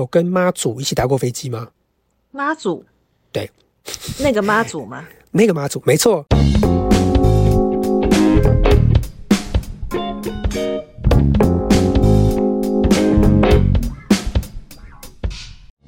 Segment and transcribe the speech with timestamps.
[0.00, 1.68] 有跟妈祖一起搭过飞机吗？
[2.30, 2.82] 妈祖，
[3.30, 3.50] 对，
[4.18, 5.04] 那个妈祖吗？
[5.30, 6.24] 那个妈祖，没错。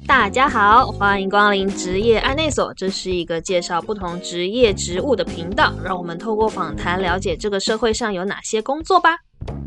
[0.05, 2.71] 大家好，欢迎光临职业案内所。
[2.75, 9.17] 这是一个介绍不同职业职务的频道，让我们透过访谈了解这个社会上有哪些工作吧。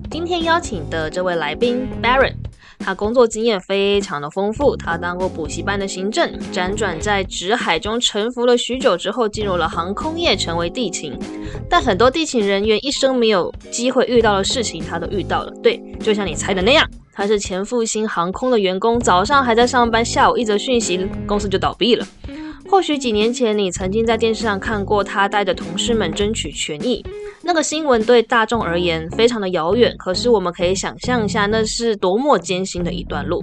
[0.09, 2.35] 今天邀请的这位来宾 Baron，
[2.79, 11.19] 他工作经验非常的丰富，他当过补习班的行政，辗转在职海中沉浮了许久之后，进入了航空业，成为地勤。
[11.69, 15.53] 但很多地勤人员一生没有机会遇到的事情，他都遇到了。
[15.63, 16.89] 对，就像你猜的那样。
[17.13, 22.07] 他是前复兴航空的员工，早上还在上班，下午一则讯息，公司就倒闭了。
[22.69, 27.05] 或许几年前你曾经在电视上看过他带着同事们争取权益，
[27.43, 33.43] 那个新闻对大众而言非常的遥远，可是我们可以想象一下，那是多么艰辛的一段路。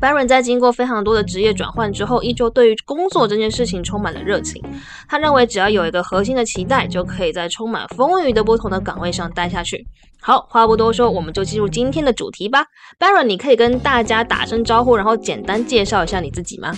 [0.00, 4.62] Baron 在经过非常多的职业转换之后，依旧对于工作这件事情充满了热情。
[5.08, 9.84] 他认为只要有一个核心的期待，就可以在充满风雨的不同的岗位上待下去。
[10.20, 12.64] 好，话不多说，我们就进入今天的主题吧。
[12.98, 16.72] Baron，你可以跟大家打声招呼，然后简单介绍一下你自己吗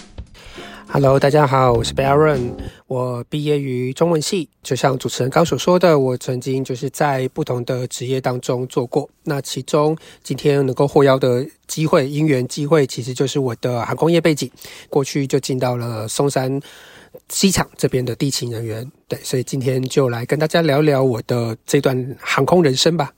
[0.93, 2.51] ？Hello，大家好，我是 Baron。
[2.89, 9.09] 我毕业于中文系，就像主持人刚所说的，我曾经就是在不同的职业当中做过。
[9.23, 14.51] 那其中今天能够获邀的机会，因缘机会，其实就是我的航空业背景。
[14.89, 16.61] 过去就进到了松山
[17.29, 23.13] 机场这边的地勤人员，对，所以今天就来跟大家聊聊我的这段航空人生吧。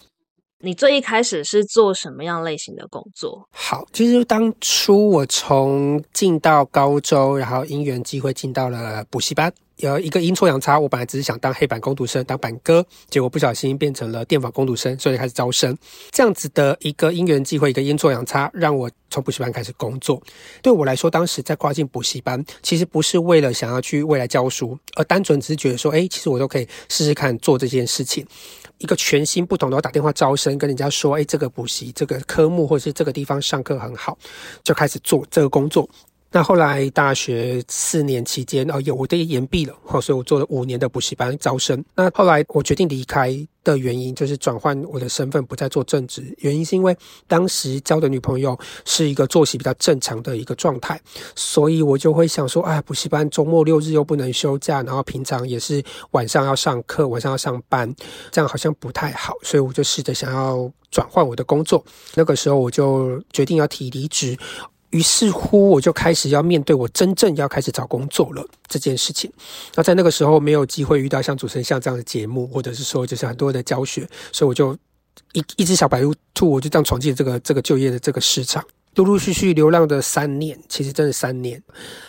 [0.64, 3.48] 你最一开始是做什么样类型的工作？
[3.50, 15.77] 好，其实当初我从进到高中，然后因缘机会进到了补习班，有一个阴错阳差，我本来只是想当黑板工读生，当板哥，结果不小心变成了电访工读生，所以开始招生。
[16.12, 20.22] 这样子的一个因缘机会，一个阴错阳差，让我从补习班开始工作。
[20.62, 28.24] 对我来说，当时在跨境补习班，其实不是为了想要去未来教书，而单纯只是觉得说，哎，其实我都可以试试看做这件事情。
[28.78, 34.19] 一个全新不同的，我打电话招生，跟人家说，哎，这个补习这个科目或者是这个地方上课很好，
[34.65, 35.88] 就开始做这个工作。
[36.34, 41.84] 那后来大学四年期间，哦，有我的延毕了，哦，所以我做了五年的补习班招生。
[41.94, 46.34] 那后来我决定离开的原因，就是转换我的身份，不再做正职。
[46.38, 46.97] 原因是因为
[47.28, 50.98] 当时交的女朋友是一个作息比较正常的一个状态，
[51.37, 55.82] 所以我就会想说，哎，补习班周末六日又不能休假，然后平常也是
[56.12, 57.94] 晚上要上课，晚上要上班，
[58.31, 61.84] 这样好像不太好，所以我就试着想要转换我的工作。
[62.14, 64.34] 那个时候我就决定要提离职。
[64.92, 69.32] 于是乎，我就开始要面对我真正要开始找工作了这件事情。
[69.75, 74.76] 那在那个时候，没有机会遇到像主持人像这样的节目，或者是说就是很多的教学，所以我就
[75.32, 76.02] 一一只小白
[76.34, 78.62] 兔，我就这样闯进这个这个就业的这个市场，
[78.97, 81.62] 陆陆续续流浪的三年，其实真的三年。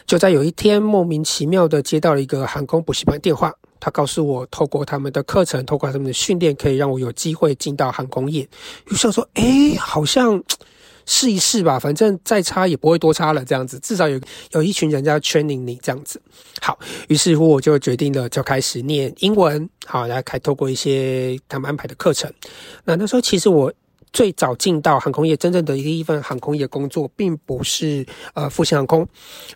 [0.05, 8.45] 就在有一天莫名其妙的接到了一个航空补习班电话，他告诉我，透过他们的课程，透过他们的训练，可以让我有机会进到航空业。
[8.91, 10.43] 于是说，哎，好像。
[11.06, 13.44] 试一试吧，反正再差也不会多差了。
[13.44, 14.19] 这样子，至少有
[14.52, 16.22] 有一群人在 training 你这样子。
[16.62, 16.78] 好，
[17.08, 19.69] 于是乎我就决定了，就开始念英文。
[19.86, 22.31] 好，来开透过一些他们安排的课程。
[22.86, 23.74] 那那时候其实我。
[24.13, 29.07] 最早进到航空业，真正的一一份航空业工作，并不是呃复兴航空，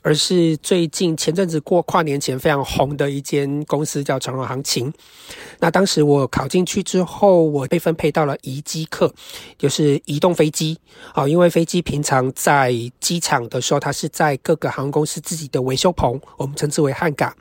[0.01, 4.91] 而是最近前阵子过跨年前非常红的一间公司叫长荣航勤。
[5.59, 9.13] 那当时我考进去之后，我被分配到了移机课，
[9.59, 10.77] 就是移动飞机
[11.13, 17.31] 啊，因为飞机平常在机场的时候，它是在各个航空公司自己的维修棚，我们称之为汉港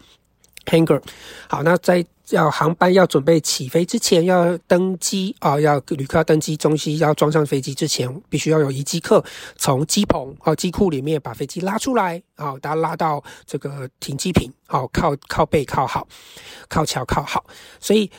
[0.67, 1.01] （hangar）。
[1.49, 9.25] 好，那在要航班要准备起飞之前，要登机啊，要旅客要登机，中西要装上飞机之前，必须要有移机客
[9.57, 12.23] 从机棚啊机库里面把飞机拉出来。
[12.37, 14.51] 啊，大家拉到这个停机坪。
[14.69, 16.09] 好，靠靠背靠好，
[16.69, 17.45] 靠桥靠好，
[17.79, 18.11] 所以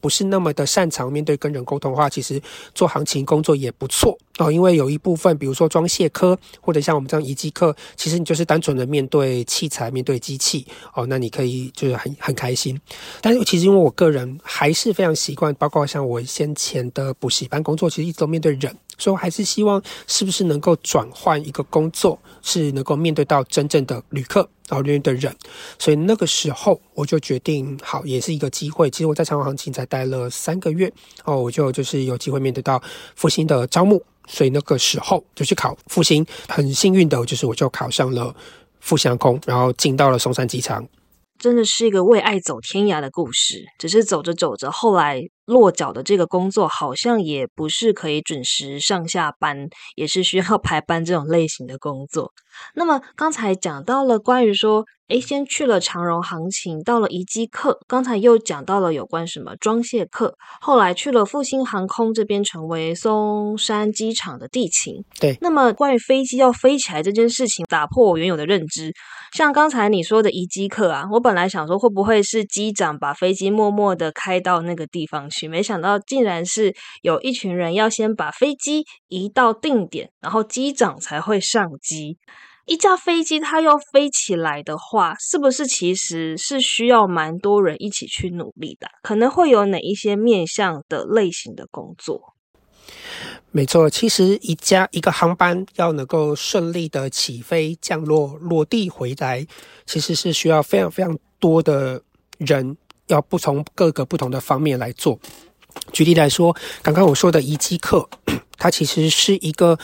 [0.00, 2.40] 不是那么的擅长面对跟人沟通的话，其实
[2.76, 4.52] 做行情工作也不错哦。
[4.52, 10.64] 因为有一部分，比如说装卸科或者像我们这样移机科，其实你就是单纯的面对器材、面对机器
[10.94, 12.80] 哦，那你可以就是很很开心。
[13.20, 18.72] 但是其实因为我个人还是非常习惯，包括像我先前的补习班工作，其实一直都面对人。
[18.98, 25.34] 所以，我还是希望是不是能够转换一个工作，是能够面对到真正的旅客，然后面对的人。
[25.78, 28.90] 所以那个时候，我就决定，好，也是一个机会。
[28.90, 30.92] 其实我在长荣航勤才待了三个月，
[31.24, 32.82] 哦，我就就是有机会面对到
[33.14, 34.02] 复兴的招募。
[34.28, 38.34] 所以那个时候就去考复兴，很幸运的就是我就考上了
[38.80, 40.84] 复兴空，然后进到了松山机场。
[41.38, 43.64] 真的是一个为爱走天涯的故事。
[43.78, 52.32] 只是走着走着，后来落脚的这个工作，好像也不是可以准时上下班，也是需要 排班这种类型的工作。
[52.74, 65.04] 那么刚才讲到了关于说，诶，先去了长荣行情，到了移机客，刚才又讲到了有关什么装卸客，后来去了复兴航空这边，成为松山机场的地勤。
[65.20, 68.92] 对，那么关于飞机要飞起来这件事情，打破我原有的认知。
[69.32, 82.18] 像刚才你说的移机客啊，我本来想说会不会是机长把飞机默默的开到那个地方去，没想到竟然是有一群人要先把飞机移到定点，然后机长才会上机。
[82.66, 88.88] 一架飞机它要飞起来的话，是不是其实是需要蛮多人一起去努力的？
[89.02, 92.34] 可能会有哪一些面向的类型的工作？
[93.52, 99.46] 没错，其实一架一个航班要能够顺利的起飞、降落、落地回来，
[99.86, 102.02] 其实是需要非常非常多的
[102.38, 102.76] 人，
[103.06, 105.18] 要不从各个不同的方面来做。
[105.92, 108.08] 举例来说，刚刚我说的移机客，
[108.58, 109.78] 它其实是一个。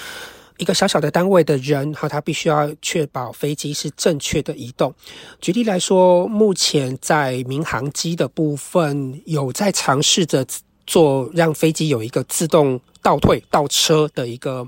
[0.63, 4.95] 一个小小的单位的人，哈，他必须要确保飞机是正确的移动。
[5.41, 10.47] 举例来说，目前在民航机的部分有在尝试着
[10.87, 14.65] 做让飞机有一个自动倒退倒车的一个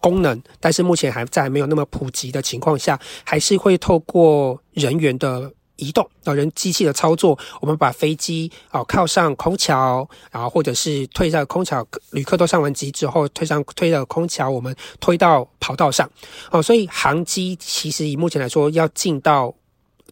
[0.00, 5.52] 功能，但是目前还在没有那么普及的情况下，还是会透过人员的。
[5.82, 16.08] 移动啊，人机器的操作，我们把飞机啊靠上空桥，然后或者是推上空桥，旅客都上完机之后，推上推了空桥，我们推到跑道上。
[16.50, 19.52] 哦，所以航机其实以目前来说，要进到，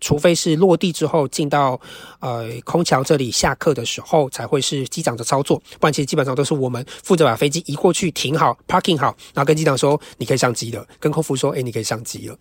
[0.00, 1.80] 除非是落地之后进到
[2.18, 12.36] 呃空桥这里下客的时候，才会是机长的操作，不然其实基本上都是我们负责把飞机移过去停好，parking 好，然后跟机长说你可以上机了，跟空服说，哎，你可以上机了。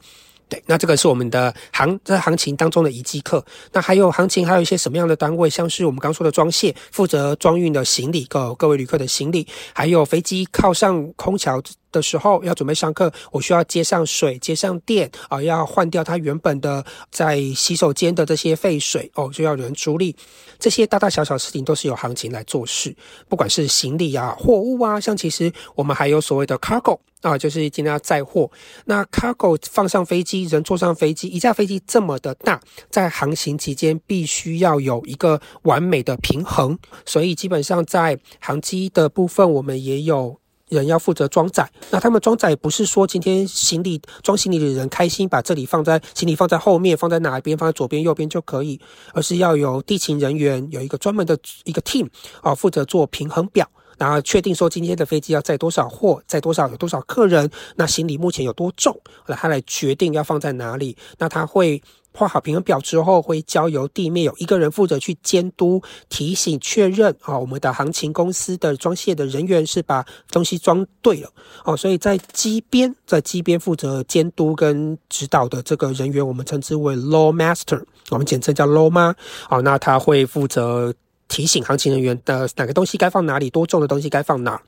[0.50, 3.46] 对，那这个是我们的行在行情当中的移机客。
[3.72, 5.48] 那还有行情，还有一些什么样的单位？
[5.48, 11.62] 像是我们刚说的装卸，负责装运的行李，各各位旅客的行李，还有飞机靠上空桥
[11.92, 20.16] 的时候要准备上课，我需要接上水、接上电啊，要换掉它原本的在洗手间的这些废水哦，就要有人处理。
[20.58, 22.96] 这些大大小小事情都是由行情来做事，
[23.28, 27.00] 不管是行李啊、货物啊，像其实我们还有所谓的 cargo。
[27.22, 28.50] 啊，就是今天要载货。
[28.86, 36.78] 那 cargo 放上飞机，人坐上飞机，一架飞机这么的大，在航行期间必须要有一个完美的平衡。
[37.06, 40.40] 所以基本上在航机的部分，我们也有
[40.70, 41.70] 人要负责装载。
[41.90, 48.80] 那他们装载不是说今天行李装行李的人开心把这里放在行李放在后面，放在哪一边，放在左边右边就可以，
[49.14, 52.08] 而是要有地勤人员有一个专门的一个 team
[52.42, 53.70] 啊，负责做平衡表。
[54.00, 60.96] 然后确定说今天的飞机要载多少货，载多少有多少客人，那行李目前有多重，他来决定要放在哪里。
[61.18, 71.30] 那他会画好平衡表之后，会交由地面有一个人负责去监督、提醒、确认啊，我们的航勤公司的装卸的人员是把东西装对了
[71.66, 71.76] 哦。
[71.76, 79.14] 所以在机边，在机边负责监督跟指导的这个人员，我们称之为 Low Master，我们简称叫 Low 吗？
[79.50, 80.94] 哦，那他会负责。
[81.30, 84.62] 提醒航行人员的哪个东西该放哪里，多重的东西该放哪。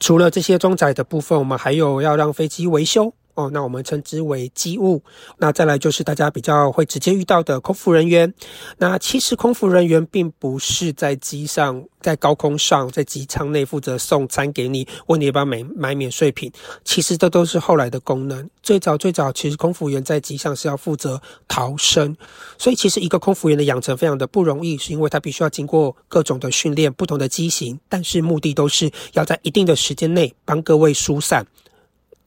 [0.00, 3.14] 除了这些装载的部分，我们还有要让飞机维修。
[3.36, 5.02] 哦，那我们称之为机务。
[5.38, 8.34] 那再来就是大家比较会直接遇到的空服人员。
[8.78, 16.50] 那其实空服人员并不是在机上，在高空上，在机舱内负责送餐给你，问你要不要买买免税品。
[16.82, 18.48] 其实这都是后来的功能。
[18.62, 22.16] 最早最早，其实空服员在机上是要负责逃生。
[22.58, 31.46] 所以其实一个空服员的养成非常的不容易，是因为他必须要经过各种的训练，不同的机型，但是目的都是要在一定的时间内帮各位疏散。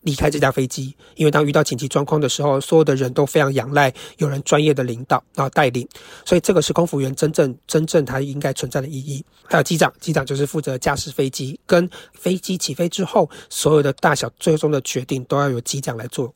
[0.02, 5.88] 离开这架飞机，因为当遇到紧急状况的时候，所有的人都非常仰赖有人专业的领导然后带领，
[6.24, 9.24] 所以这个是空服员真正真正它应该存在的意义。
[9.46, 16.34] 还有机长，机长就是负责驾驶飞机，跟飞机起飞之后所有的大小最终的决定都要由机长来做。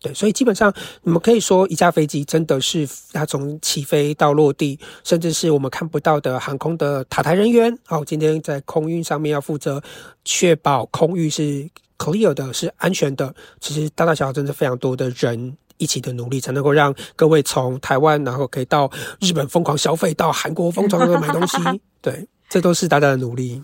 [0.00, 9.80] 对，所以基本上你们可以说一架飞机真的是它从起飞到落地，甚至是我们看不到的航空的塔台人员，好，今天在空运上面要负责
[10.24, 11.70] 确保空域是。
[11.98, 21.56] Clear 的是安全的，其实大大小小真的非常多的人一起的努力，才能够让各位从台湾，然后可以到日本疯狂消费，到韩国疯狂的买东西。
[22.02, 23.62] 对，这都是大家的努力。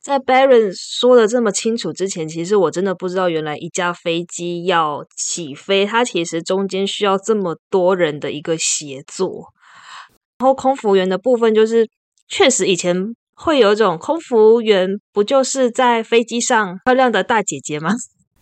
[0.00, 9.52] 在 Baron 说的这么清楚之前，其实我真的不知道，原来一架飞机要起飞，它其实中间需要这么多人的一个协作。
[10.38, 11.88] 然后空服员的部分，就是
[12.28, 13.14] 确实以前。
[13.34, 17.92] 会有一种空服员不就是在飞机上漂亮的大姐姐吗？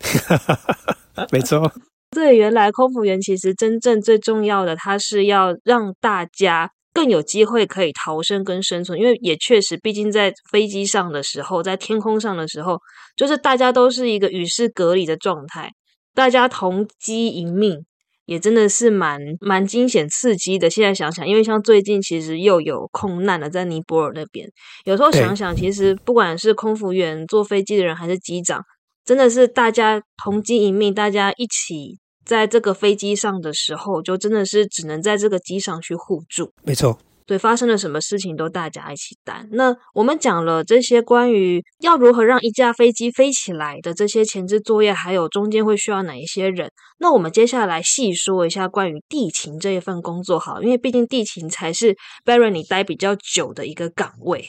[1.30, 1.72] 没错，
[2.11, 12.78] 对，原来空服员其实真正最重要的，他是要让大家更有机会可以逃生跟生存，因为也确实，毕竟在飞机上的时候，在天空上的时候，
[13.16, 15.70] 就是大家都是一个与世隔离的状态，
[16.14, 17.84] 大家同机一命。
[18.24, 20.70] 也真的是蛮蛮惊险刺激的。
[20.70, 24.48] 现在想想，因为像最近其实又有空难了，在尼泊尔那边。
[24.84, 28.62] 有时候想想，其实不管是空服员、坐飞机的人，还是机长，
[29.04, 36.52] 真的是大家同机一命，大家一起在这个飞机上的时候，就真的是只能在这个机上去互助。
[36.62, 36.98] 没错。
[37.24, 39.48] 对，发生了什么事情都大家一起担。
[39.52, 46.70] 那我们讲了这些关于要如何让一架飞机飞起来的这些前置作业，还有中间会需要哪一些人？
[46.98, 54.44] 那我们接下来细说一下关于地勤这一份工作，好，因为毕竟地勤才是 Barry 你待比较久的一个岗位。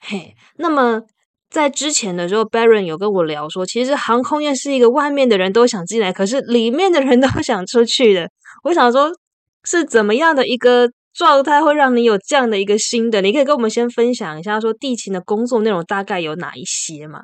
[0.00, 1.02] 嘿，那么
[1.50, 8.30] 在之前的时候，Barry 有跟我聊说，其实航空业是一个外面的人都想进来，可是里面的人都想出去的。
[8.64, 9.12] 我想说，
[9.64, 10.90] 是怎么样的一个？
[11.14, 17.20] 状态会让你有这样的一个新的，你可以跟我们先分享一下，说地勤的工作内容大概有哪一些吗？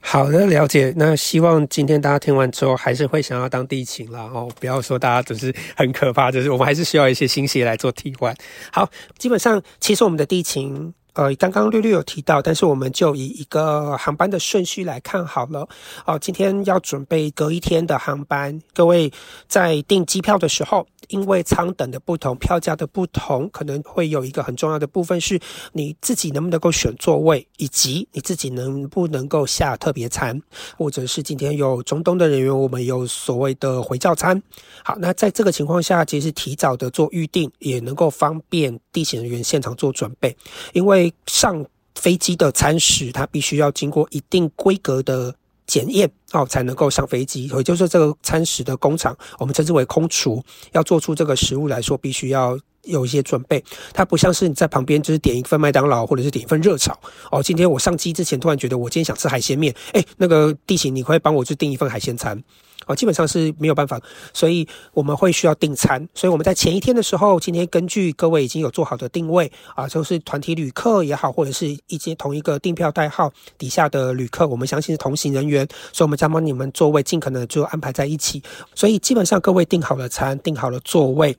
[0.00, 0.92] 好的，了解。
[0.96, 4.50] 那希望今天大家听完之后，还是会想要当地勤啦哦。
[4.58, 8.34] 不要说大家只是很可怕，就是我们还是需要一些新血来做替换。
[8.72, 10.92] 好，基本上其实我们的地勤。
[11.18, 15.68] 呃，刚刚略略有提到，但是我们就以一个航班的顺序来看好了。
[16.06, 19.12] 哦，今天要准备隔一天的航班，各位
[19.48, 25.40] 在订机票的时候，因为舱等的不同，票价的不同，可能会有一个很重要的部分是
[25.72, 30.40] 你自己能不能够选座位，以及你自己能不能够下特别餐，
[30.76, 34.40] 或者是今天有中东的人员，我们有所谓的回教餐。
[34.84, 40.36] 好，那在这个情况下，其实提早的做预定，也能够方便地勤人员现场做准备，
[40.72, 41.07] 因为。
[41.26, 45.34] 上飞机的餐食，它必须要经过一定规格的
[45.66, 47.46] 检验哦，才能够上飞机。
[47.48, 53.62] 也就是这个餐食的工厂，我们称之为空厨，要做出这个食物来说，必须要有一些准备。
[53.92, 56.98] 它不像是你在旁边就是点一份麦当劳，或者是点一份热炒
[57.30, 57.42] 哦。
[57.42, 62.42] 今天我上机之前突然觉得我今天想吃海鲜面，哎，那个地形你会帮我去订一份海鲜餐。
[62.88, 64.00] 哦，基本上是没有办法，
[64.32, 66.08] 所以我们会需要订餐。
[66.14, 78.42] 所以我们在前一天的时候，今天根据各位已经有做好的定位啊，就是团体旅客也好，或者是一些同一个订票代号底下的旅客，我们相信是同行人员，所以我们将帮你们座位尽可能就安排在一起。
[78.74, 81.36] 所以基本上各位订好了餐，订好了座位。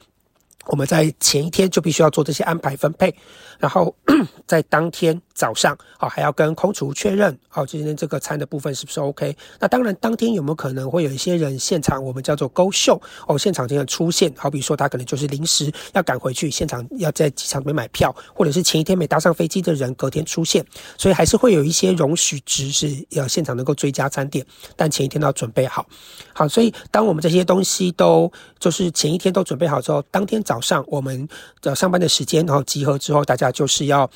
[0.66, 3.16] 我们在前一天就必须要做这些安排分配，
[3.58, 3.96] 然后
[4.46, 9.36] 在当天早上，哦，还要跟空厨确认，哦，今天这个餐的部分是不是 OK？
[9.60, 20.64] 那当然，当天有没有可能会有一些人现场，我们叫做勾秀，哦，现场这样出现，好比说他可能就是临时要赶回去，现场要在机场里面买票，或者是前一天没搭上飞机的人隔天出现，
[20.98, 25.84] 所以还是会有一些容许值是要现场能够追加餐点，但前一天都要准备好，
[26.32, 30.60] 好，所以当我们这些东西都就是前一天都准备好之后，当天早。
[30.60, 31.26] 上我们
[31.62, 34.12] 的上班的时间，然后集合之后，大家就是要。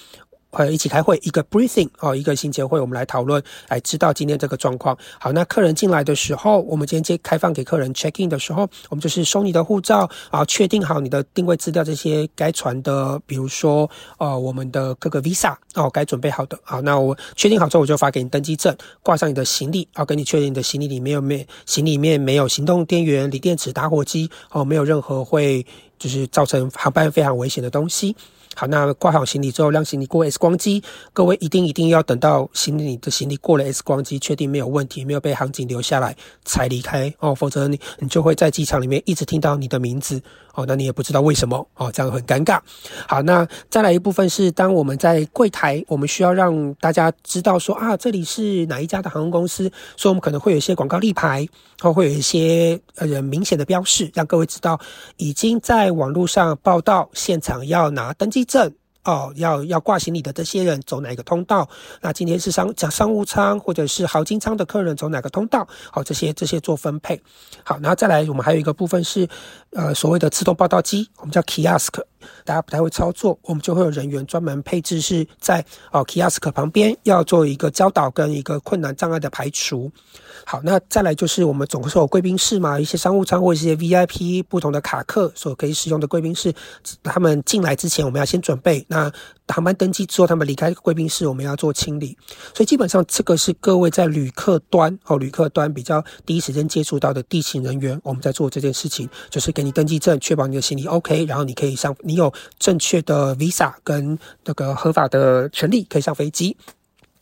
[0.54, 4.98] 呃，一起开会，一个 briefing 哦，一个新结会，我们来讨论，来知道今天这个状况。
[5.20, 16.58] 好，那客人进来的时候，我们今天接开放给客人 check in 的时候，我们就是收你的护照啊，确定好你的定位资料，这些该传的，比如说呃，我们的各个 visa 哦，该准备好的。
[16.64, 25.66] 好，那我确定好之后，我就发给你登机证，挂上你的行李，啊，跟你确认你的行李里面有没行李里面没有行动电源、锂电池、打火机哦，没有任何会
[25.98, 28.16] 就是造成航班非常危险的东西。
[28.56, 30.84] 好，那挂好行李之后，让行李过 X 光机。
[31.12, 40.22] 各位一定一定要等到行李的行李过了 X 光机，确定没有问题，没有被航警留下来才离开哦，否则你你就会在机场里面一直听到你的名字
[40.54, 42.60] 哦，那你也不知道为什么哦，这样很尴尬。
[43.08, 51.46] 好，那再来一部分是，当我们在柜台，我们需要让大家知道说啊，这里是哪一家的航空公司，所以我们可能会有一些广告立牌，
[51.82, 54.80] 或会有一些呃明显的标示，让各位知道
[55.18, 58.46] 已经在网络上报道，现场要拿登机。
[58.46, 58.72] 证
[59.04, 61.68] 哦，要要挂行李的这些人走哪个通道？
[62.02, 65.68] 那今天是商讲商务舱或者是豪金舱的客人走哪个通道？
[65.92, 67.22] 好，这些这些做分配。
[67.64, 69.28] 好，然后再来，我们还有一个部分是，
[69.72, 72.02] 呃，所谓的自动报到机，我们叫 kiosk，
[72.46, 79.92] 大家不太会操作，我们就会有人员专门配置是在哦 kiosk 旁边，要做一个教导跟一个困难障碍的排除。
[80.46, 86.54] 好，那再来就是我们总是有贵宾室嘛，一些商务舱或者一些 VIP 不同的卡客所可以使用的贵宾室，
[87.02, 88.86] 他们进来之前我们要先准备。
[88.88, 89.12] 那
[89.48, 92.18] 航班登机之后，他们离开贵宾室，我们要做清理。
[92.54, 106.56] 所以基本上这个是各位在旅客端哦，旅客端比较第一时间接触到的地勤人员，我们在做这件事情，就是给你登记证，确保你的行李 OK，然后你可以上，你有正确的 Visa 跟那个合法的权利可以上飞机。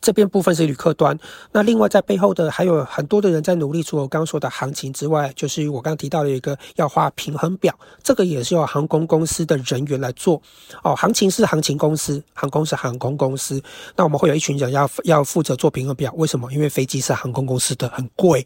[0.02, 1.16] 这边部分是旅客端，
[1.52, 10.42] 那另外在背后的还有很多的人在努力，除了我刚刚说的行情之外，就是我刚刚提到的一个要画平衡表，这个也是由航空公司的人员来做。
[10.82, 13.62] 哦，行情是航情公司，航空是航空公司，
[13.94, 16.12] 那我们会有一群人要要负责做平衡表。
[16.16, 16.52] 为什么？
[16.52, 18.44] 因为飞机是航空公司的，很贵，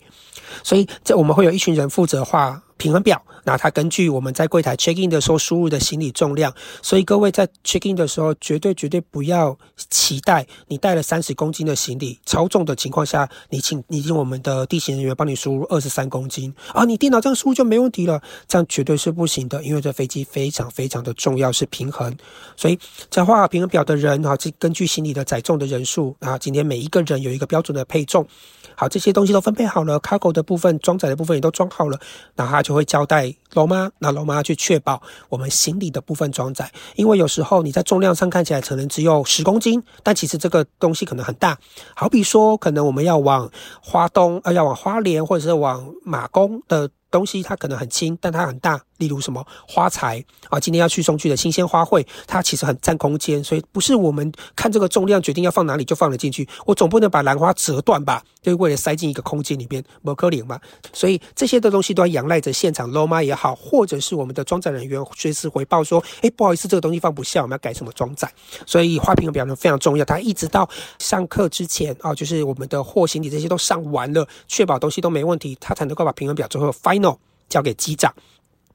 [0.62, 2.62] 所以这我们会有一群人负责画。
[2.76, 6.52] 平衡表，那它根据我们在柜台 check in 的时候输入的行李重量，
[6.82, 9.56] 所以各位在 check in 的时候，绝对绝对不要
[9.90, 22.14] 期待你带了三十公斤的行李超重的情况下，你请你请我们的地勤人员帮你输入二十三公斤啊，你电脑这样输入就没问题了，这样绝对是不行的，因为这飞机非常非常的重要是平衡，
[22.56, 22.78] 所以
[23.10, 28.26] 在画好平衡表的人啊，是根据行李的载重的人数啊，今天每一个人有一个标准的配重。
[28.78, 31.98] 好，这些东西都分配好了，cargo 的部分装载的部分也都装好了，
[32.34, 41.56] 那它就会交代罗妈，那罗妈去确保我们行李的部分装载，因为有时候你在重量上看起来可能只有十公斤，但其实这个东西可能很大。
[41.94, 43.48] 好比说，可能我们要往
[43.80, 46.90] 花东，呃，要往花莲或者是往马公的。
[47.08, 48.82] 东西它可能很轻，但它很大。
[48.98, 56.48] 例如什么花材啊，今天要去送去的新鲜花卉，它其实很占空间，所以不是我们看这个重量决定要放哪里就放了进去。
[56.64, 58.22] 我总不能把兰花折断吧？
[58.42, 60.58] 就为了塞进一个空间里边，不可能嘛。
[60.92, 68.32] 所以这些的东西都要仰赖着现场 lo 妈也好，或者是我们的装载人员随时回报说：“哎，不好意思，这个东西放不下，我们要改什么装载。”
[68.64, 70.04] 所以花瓶的表呢非常重要。
[70.04, 77.18] 它一直到上课之前啊，就是我们的货行李这些都上完了，确保东西都没问题，它才能够把平衡表最后 final。
[77.48, 78.12] 交给机长，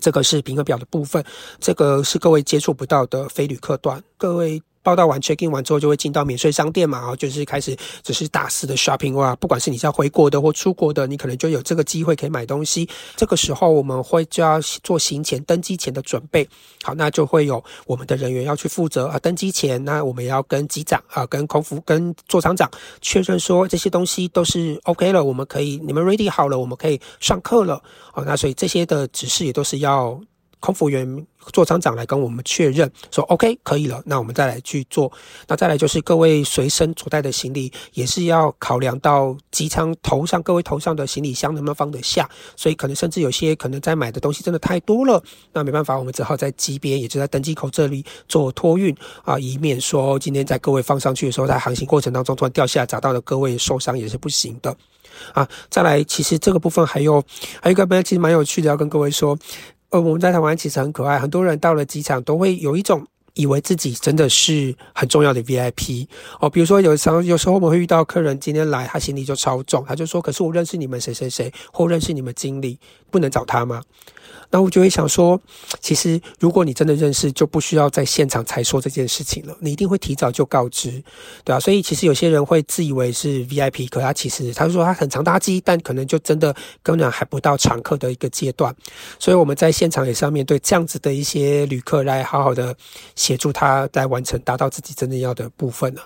[0.02, 1.24] 这个是评核表的部分，
[1.60, 4.62] 这个是各位接触不到的非旅客段，各位。
[4.84, 12.90] 报道完 check in 完之后，就会进到免税商店嘛，然后就是开始只是大肆的 shopping 哇，不管是你是要回国的或出国的，你可能就有这个机会可以买东西。
[13.16, 16.48] 这个时候我们会就要做行前登机前的准备，
[16.84, 22.70] 好，那就会有我们的人员要去负责啊，登机前，那我们要跟机长啊，跟空服跟座舱长
[23.02, 30.20] 确认说这些东西都是 OK 了，我们可以你们 ready 好了，我们可以上课了，好，那所以这些的指示也都是要。
[30.62, 35.12] 空服员、座舱长来跟我们确认说：“OK，可以了。”那我们再来去做。
[35.48, 42.30] 那再来就是各位随身所带的行李，也是要考量到机舱头上各位头上的行李箱能不能放得下。
[42.56, 48.96] 所以可能甚至有些可能在买的东西真的太多了，那没办法，我们只好在机边，也就在登机口这里做托运
[49.26, 54.76] 啊，以免说今天在各位放上去的时候，在航行过程当中突然掉下来，砸到了各位受伤也是不行的
[55.34, 55.48] 啊。
[55.72, 57.20] 再来，其实这个部分还有
[57.60, 59.36] 还有一个其实蛮有趣的，要跟各位说。
[59.92, 66.08] 呃，我们在台湾其实很可爱，很多人到了机场都会有一种以为自己真的是很重要的 VIP
[66.40, 66.50] 哦。
[66.50, 73.82] 比如说，有时候有时候我们会遇到客人今天来，他行李就超重，他就说：“可是我认识你们谁谁谁，或认识你们经理，不能找他吗？”
[74.52, 75.40] 那我就会想说，
[75.80, 79.56] 其实如果你真的认识，就不需要在现场才说这件事情了。
[79.62, 80.92] 你一定会提早就告知，
[81.44, 81.60] 对吧？
[81.60, 88.76] 所以其实有些人会自以为是 VIP，可他其实他说他很常搭机，但可能就真的根本还不到常客的一个阶段。
[89.18, 92.76] 所以我们在现场也是要面对这样子的一些旅客，来好好的
[93.16, 96.02] 协助他来完成达到自己真正要的部分了。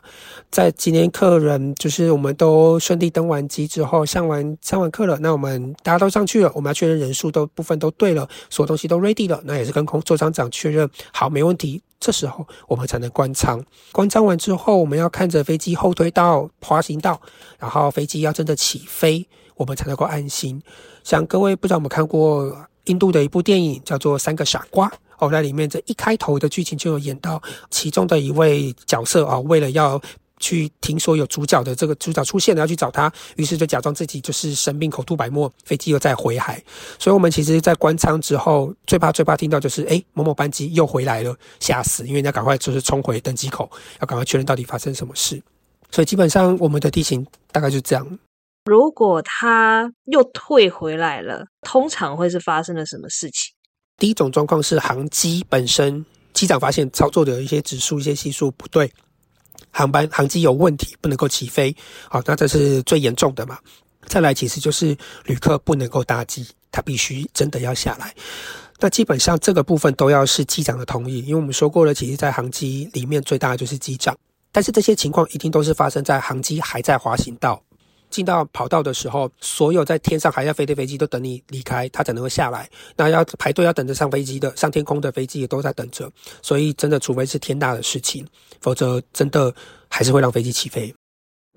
[0.51, 8.29] 在今天客人就是我们都顺利登完机之后，上完上完课了，那我们大家都上去了，我们要确认人数都部分都对了。
[8.49, 13.63] 所有东西都 ready 了，那也是跟空座舱长确认好没问题，这时候我们才能关舱。
[13.91, 17.19] 关舱完之后，我们要看着飞机后推到滑行道，
[17.59, 20.61] 然后飞机要真的起飞，我们才能够安心。
[21.03, 24.87] 像各位不知道有没有看过印度的一部电影，叫做《三个傻瓜》
[25.19, 30.01] 哦，在里面这一开头的剧情就有演到其中的一位角色啊，为了要。
[30.39, 36.61] 去听说有主角的这个主角出现了，要去找他，于是就假装自己就是生病，口吐白沫，飞机又在回海。
[36.99, 42.05] 所以，我们其实，在关舱之后，最怕最怕听到就是，哎，某某班机又回来了，吓死！
[42.07, 43.69] 因为要赶快就是冲回登机口，
[44.01, 45.41] 要赶快确认到底发生什么事。
[45.91, 48.19] 所以，基本上我们的地形大概就这样。
[48.65, 53.53] 如果他又退回来了，通常会是发生了什么事情？
[53.97, 58.91] 第一种状况是航机本身，机长发现操作的一些指数、一些系数不对。
[59.75, 61.75] 航班航机有问题，不能够起飞，
[62.09, 63.59] 好，那这是最严重的嘛。
[64.05, 68.15] 再来，其实就是旅客不能够搭机，他必须真的要下来。
[68.79, 74.17] 那基本上这个部分都要是机长的同意，因为我们说过了，其实，在航机里面最大的就是机长。
[74.53, 77.61] 但是这些情况一定都是发生在航机还在滑行道。
[78.15, 82.69] 进到跑道的时候，所有在天上还要飞的飞机都等你离开，它才能够下来。
[82.95, 86.09] 那要排队要等着上飞机的，上天空的飞机也都在等着。
[86.41, 88.25] 所以真的，除非是天大的事情，
[88.61, 89.53] 否则真的
[89.89, 90.95] 还是会让飞机起飞。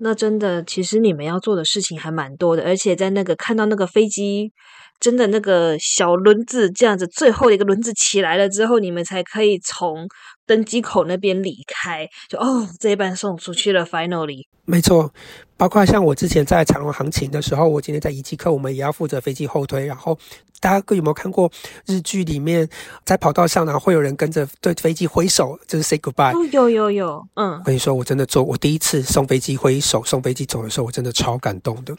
[0.01, 4.51] 那真的，其实你们要做的事情还蛮多的，而且在那个看到那个飞机
[4.99, 10.05] 真的那个小轮子这样子，最后一个轮子起来了之后，你们才可以从
[10.45, 12.05] 登机口那边离开。
[12.27, 14.43] 就哦，这一班送出去了，finally。
[14.65, 15.11] 没错，
[15.59, 19.85] 包括像我之前在长隆行情的时候，我今天在仪器课，我们也要负责飞机后推。
[19.85, 20.17] 然后
[20.61, 21.51] 大家有没有看过
[21.85, 22.65] 日剧里面，
[23.03, 26.33] 在跑道上，然后会有人跟着对飞机挥手，就是 say goodbye。
[26.33, 31.93] 哦，有有有，嗯，我跟你说，我真的做，我第一次送飞机挥手送飞机走的时候，我真的超感动的，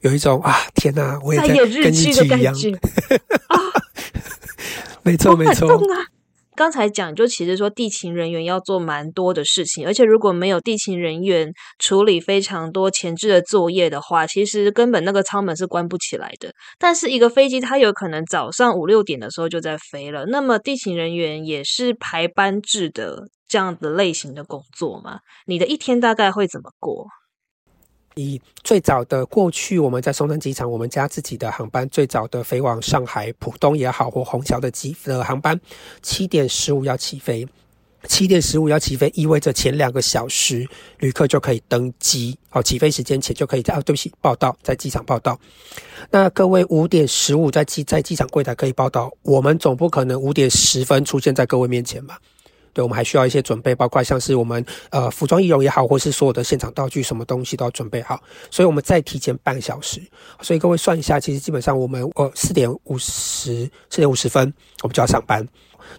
[0.00, 2.52] 有一种啊，天哪，我也在跟日剧一样。
[3.46, 3.56] 啊，
[5.04, 5.80] 没错没错。
[6.56, 16.50] 刚才讲，就其实说地勤人员要做蛮多的事情，而且如果没有地勤人员处理非常多前置的作业的话，其实根本那个舱门是关不起来的。
[16.78, 25.18] 但是一个飞机它有可能早上五六点的时候就在飞了，那么地勤人员也是排班制的这样的类型的工作嘛？
[25.46, 27.06] 你的一天大概会怎么过？
[28.16, 35.60] 以最早的过去，我们在松山机场，我们家自己的航班最早的飞往上海浦东也好，或虹桥的机的航班，
[36.02, 37.46] 七点十五要起飞。
[38.08, 40.66] 七点十五要起飞，意味着前两个小时
[41.00, 42.38] 旅客就可以登机。
[42.48, 45.38] 好，起飞时间前就可以在啊，对不起，报到在机场报到。
[46.10, 52.18] 那各位五点十五在机在机场柜台可以报到，我们总不可能五点十分出现在各位面前吧？
[52.76, 58.22] 对，我们还需要一些准备，包括像是我们呃服装易容也好，或是所有的现场道具，什么东西都要准备好。
[58.50, 59.98] 所以我们再提前半个小时。
[60.42, 65.48] 所以各位算一下，其实基本上我们呃四点五十四点五十分我们就要上班。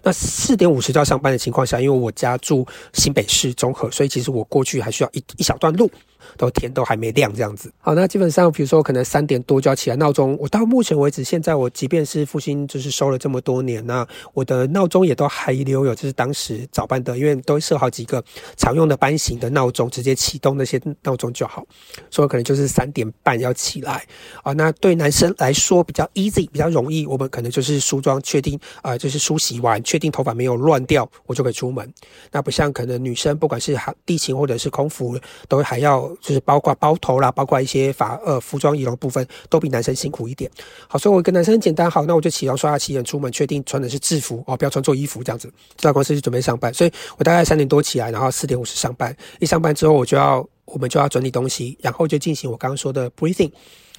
[0.04, 5.90] 那四点五十就要上班的情况下，因为我家住新北市中和，所以其实我过去还需要一一小段路。
[6.36, 10.36] 都天都还没亮这样子，好，那基本上比如说可能三点多就要起来闹钟。
[10.40, 18.22] 我到目前为止，现在我即便是复兴就是收了这么多年，那我的闹钟也都还留有，就是当时早班的，因为都设好几个
[18.56, 21.66] 常用的班型的闹钟，直接启动那些闹钟就好。
[22.10, 24.06] 所以可能就是三点半要起来
[24.42, 24.52] 啊。
[24.52, 31.92] 那对男生来说比较 easy，比较容易，我们可能就是梳妆，确定啊，就是梳洗完，确定头发没有乱掉，我就可以出门。
[32.30, 33.76] 那不像可能女生，不管是
[34.06, 36.07] 地勤或者是空服，都还要。
[36.20, 40.50] 就是包括包头啦，包括一些法呃服装仪容部分，都比男生辛苦一点。
[40.86, 46.72] 好，所以我跟男生很简单，好，那我就起床刷牙洗脸出门，确定穿的是制服哦，不要穿错衣服这样子，这家公司就准备上班。
[46.72, 49.16] 所以我大概三点多起来，然后四点五十上班。
[49.38, 50.46] 一上班之后，我就要。
[50.70, 53.50] 我们就要整理东西，然后就进行我刚刚说的 breathing。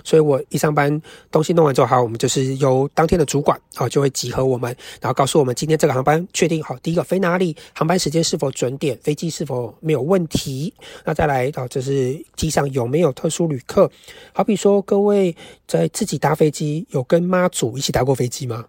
[0.10, 10.74] 所以我一上班，东西弄完之后，好，我们就是由当天的主管啊，就会集合我们，然后告诉我们今天这个航班确定好，第一个飞哪里，航班时间是否准点，飞机是否没有问题。
[11.06, 13.88] 那再来啊，就是机上有没有特殊旅客？
[14.34, 15.36] 好比说，各位
[15.68, 18.66] 在自己搭飞机，有跟妈祖一起搭过飞机吗？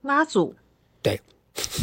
[0.00, 0.52] 妈祖，
[1.00, 1.20] 对，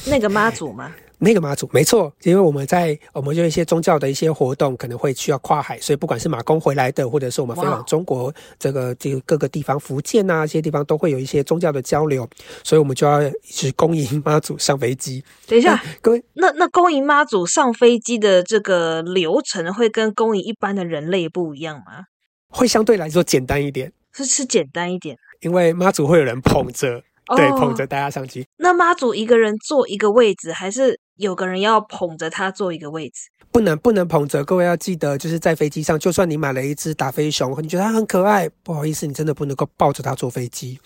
[0.08, 0.94] 那个妈祖吗？
[1.20, 12.28] 那个妈祖没错，因为我们在我们就一些宗教的一些活动，可能会需要跨海，所以不管是马公回来的，或者是我们飞往中国这个这个各个地方，福建啊这些地方都会有一些宗教的交流，
[12.64, 15.24] 所以我们就要去恭迎妈祖上飞机。
[15.46, 22.06] 等一下，各位，那那恭迎妈祖上飞机的这个流程会跟恭迎一般的人类不一样吗？
[22.50, 27.04] 会相对来说简单一点，是是简单一点，因为妈祖会有人捧着，
[27.36, 28.46] 对，捧着大家上机。
[28.58, 31.00] 那妈祖一个人坐一个位置，还是？
[31.20, 34.42] 有个人要捧着他坐一个位置，不能不能捧着。
[34.46, 40.80] 各位要记得，就是在飞机上，就算你买了一只大飞熊，你觉得它很可爱，不好意思，你真的不能够抱着它坐飞机，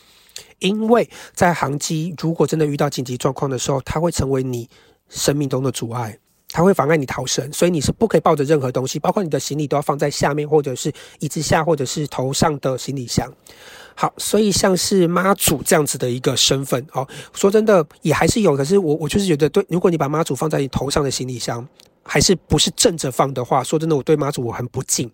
[0.58, 4.68] 因为在航机如果真的遇到紧急状况的时候，它会成为你
[5.08, 6.18] 生命中的阻碍，
[6.50, 13.32] 它会妨碍你逃生，所以你是不可以抱着任何东西，包括你的行李都要放在下面，或者是椅子下，或者是头上的行李箱。
[13.96, 18.58] 好，所以像是妈祖这样子的一个身份，哦，说真的也还是有。
[18.58, 21.68] 可是我我就是觉得，对，如果你把妈祖放在你头上的行李箱，
[22.04, 25.10] 还是不是正着放的话，说真的，我对妈祖我很不敬。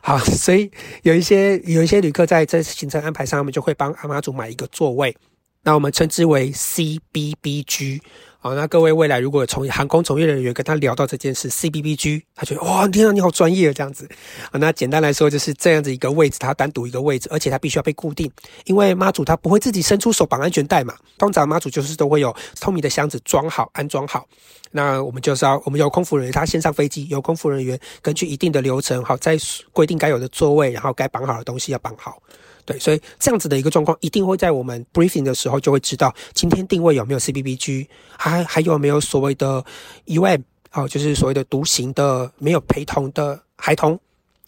[0.00, 0.70] 好， 所以
[1.02, 5.16] 有一些有一些旅客在这行程安排上，他们就会帮阿妈祖买一个座位，
[5.62, 8.00] 那我们称之为 C B B G。
[8.42, 14.08] 好，那各位未来如果从航空从业人员跟他聊到这件事，C B B G，他觉得哇，天啊，你好专业这样子。
[14.50, 18.32] 啊，那简单来说就是这样子一个位置，它单独一个位置，而且它必须要被固定，
[18.64, 20.94] 因为妈祖他不会自己伸出手绑安全带嘛。
[21.18, 24.26] 通常妈祖就是都会有透明的箱子装好安装好。
[24.70, 29.36] 那我们就是要我们有空服人员，他先上飞机，有空服人员根据一定的流程，好，在
[29.70, 32.22] 规定该有的座位，然后该绑好的东西要绑好。
[32.64, 39.64] 对，所以这样子的一个状况，一定会在我们 briefing 的时候就会知道，今天定位有没有 C B B G，还还有没有所谓的
[40.06, 40.40] U M，
[40.72, 43.98] 哦，就是所谓的独行的没有陪同的孩童，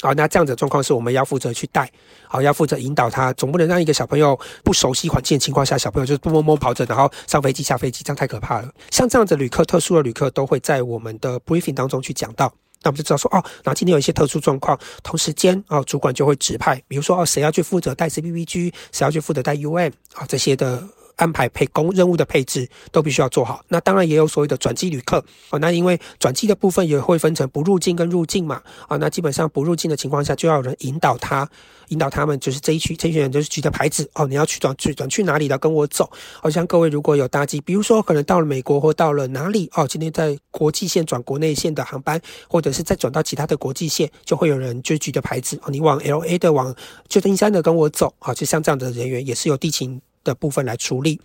[0.00, 1.90] 啊，那这样子的状况是我们要负责去带，
[2.28, 8.70] 好，要负责引导他，总不能让一个小朋友不熟悉环境的情况下，小朋友就是不摸摸跑着，然后上飞机下飞机，这样太可怕了。
[8.90, 12.52] 像这样子旅客，特殊的旅客都会在我们的 briefing 当中去讲到。
[12.82, 20.82] 那我们就知道说，哦，那今天有一些特殊状况，同时间啊，主管就会指派，比如说哦，谁要去负责带 CPPG，谁要去负责带 UM 啊这些的。
[21.16, 23.64] 安排配工任务的配置都必须要做好。
[23.68, 25.58] 那当然也有所谓的转机旅客啊。
[25.58, 28.96] 那因为转机的部分也会分成不入境跟入境嘛啊。
[28.96, 31.48] 那基本上不入境的情况下，就要有人引导他，
[31.88, 35.58] 引导他们就是这一区这一群人就是举着牌子哦，你要去转去转去哪里了？
[35.58, 36.10] 跟我走。
[36.40, 46.74] 好像各位如果有搭机，比如说可能到了美国或到了哪里哦，今天在国际线转国内线的航班，或者是再转到其他的国际线，就会有人就举着牌子哦，你往 L A 的往
[47.08, 48.34] 旧金山的跟我走啊。
[48.34, 50.00] 就像这样的人员也是有地勤。
[50.24, 51.20] 的部分来处理，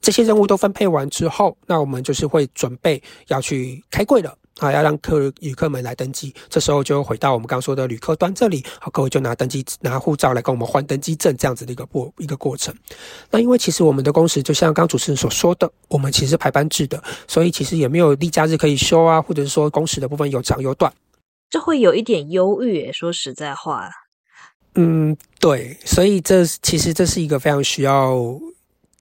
[0.00, 6.34] 这些任务都分配完之后，那我们就是会准备要去开柜了啊，要让客旅客们来登机。
[6.48, 12.74] 这时候就回到我们刚说的旅客端这里，好，各位就拿登机拿护照来跟我们换登机证，这样子的一个过一个过程。
[13.30, 20.92] 那因为其实我们的工时就像刚主持人所说的，我们其实排班制的，所以其实也没有例假日可以休啊，或者是说工时的部分有长有短，
[21.50, 22.92] 这会有一点忧郁。
[22.92, 23.90] 说实在话。
[24.76, 28.38] 嗯，对，所以这其实这是一个非常需要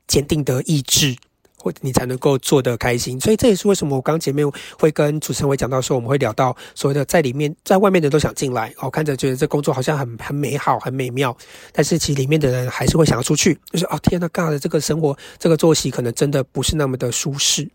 [0.07, 1.13] 坚定的意志，
[1.57, 3.19] 或你才能够做得开心。
[3.19, 11.35] 所以这也是为什么我刚前面会跟主持人会讲到说，我们会聊到所谓的在里面，在外面的都想进来，哦，看着觉得这工作好像很很美好、很美妙，
[11.73, 17.69] 但是其实里面的人还是会想要出去，就是哦，天呐，干的这个生活、这个作息可能真的不是那么的舒适。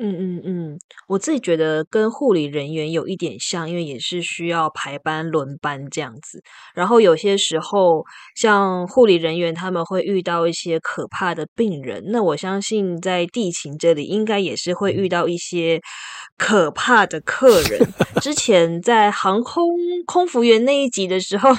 [0.00, 6.40] 嗯嗯嗯，我自己觉得跟护理人员有一点像，因为也是需要排班轮班这样子。
[6.72, 8.04] 然后有些时候，
[8.36, 15.80] 像护理人员他们会遇到一些可怕的病人，那我相信在地勤这里应该也是会遇到一些
[16.36, 17.80] 可怕的客人。
[18.20, 19.68] 之前在航空
[20.06, 21.50] 空服员那一集的时候。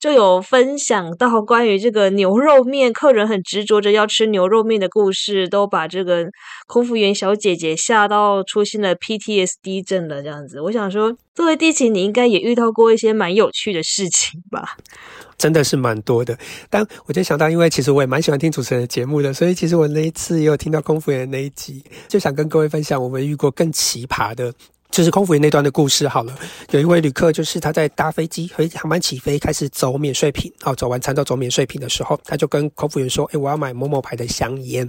[0.00, 6.26] 就有分享到关于这个牛肉面，客人很执着着要吃牛肉面的故事，都把这个
[6.66, 10.22] 空服员小姐姐吓到出现了 PTSD 症了。
[10.22, 14.76] 这样子，我想说，作为地勤，你应该也遇到过一些蛮有趣的事情吧？
[15.38, 16.38] 真的是蛮多的。
[16.70, 24.54] 但我就想到，因为其实我也蛮喜欢听主持人的节目的，所以其实我那一次也有听到空服员的那一集，就想跟各位分享我们遇过更奇葩的。
[24.96, 26.34] 就是空服员那段的故事好了。
[26.70, 34.88] 有一位旅客，就是他在搭飞机和航班起飞，开始走免税品，哦，走完餐到走免税品的时候，他就跟空服员说：“哎，我要买某某牌的香烟。”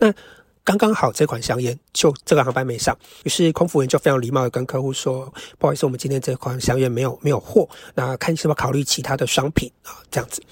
[0.00, 0.10] 那
[0.64, 10.42] 刚刚好这款香烟就这个航班没上，于是空服员就非常礼貌的跟客户说：“不好意思，我们今天这款香烟没有没有货，那看是否考虑其他的商品啊？”这样子。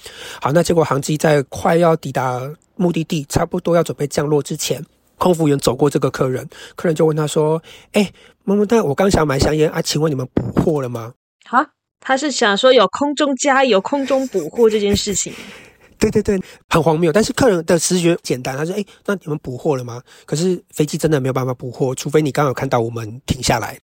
[0.42, 2.38] 好，那结果航机在快要抵达
[2.76, 4.84] 目的地，差不多要准备降落之前。
[5.16, 8.12] 空服员走过这个客人，客人就问他说：“哎，
[8.44, 11.14] 么么哒，我刚想买香烟啊，请问你们补货了吗？”
[11.48, 11.64] 好，
[12.00, 15.32] 他是想说有空中加油、空中补货这件事情。
[15.98, 17.12] 对对对，很荒谬。
[17.12, 23.78] 但是客人的直觉简单，他说：“哎，那你们补货了吗？”可是飞机真的没有办法补货，除非你刚好看到我们停下来。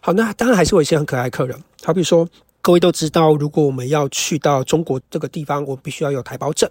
[0.00, 2.28] 好，那当然还是有一些很可爱客人，好比说。
[2.68, 6.68] 各位都知道，如果我们要去到中国这个地方，我必须要有台胞证。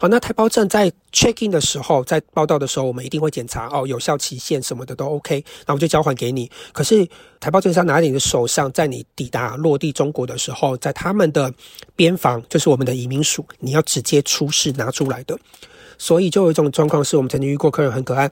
[0.00, 6.50] 好，那台胞证在 check in 的时候，在报到的时候，我们一定会检查哦，有效期限什么的都 OK，那我就交还给你。
[6.72, 7.06] 可是
[7.40, 11.52] 台胞证是要拿在你的手上，在你抵达落地中国的时候，在他们的
[11.94, 15.38] 边防，就是我们的移民署，你要直接出示拿出来的。
[15.98, 18.30] 所以就有一种状况，是我们曾经遇过客人很可爱。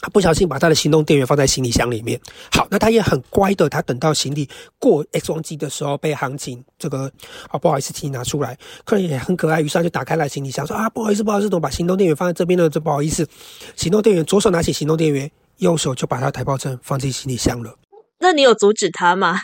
[0.00, 2.20] 他不小心把他的行动电源放在行李箱里面。
[2.52, 7.10] 好，那他也很乖的，他等到行李过 X 光机的时候，被航警这个
[7.48, 8.56] 啊不好意思，请你拿出来。
[8.84, 13.26] 客人也很可爱，于是他就打开了行李箱，说啊不好意思，不好意思，我把行动电源放在这边了，这不好意思。
[13.74, 17.74] 行动电源左手拿起行动电源，右手就把他台胞证放进行李箱了。
[18.18, 19.40] 那你有阻止他吗？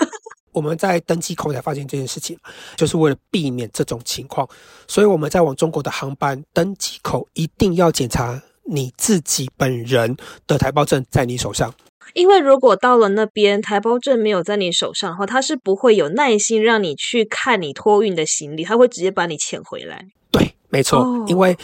[0.52, 2.38] 我们在登机口才发现这件事情，
[2.76, 4.48] 就是为了避免这种情况，
[4.86, 8.40] 所以我们在往中国的航班登机口一定要检查。
[8.66, 11.74] 你自己本人的台胞证在你手上，
[12.14, 20.06] 因为如果到了那边台胞证没有在你手上的话，他是不会有耐心让你去看你托运的行李，他会直接把你遣回来。
[20.30, 21.56] 对，没错，因为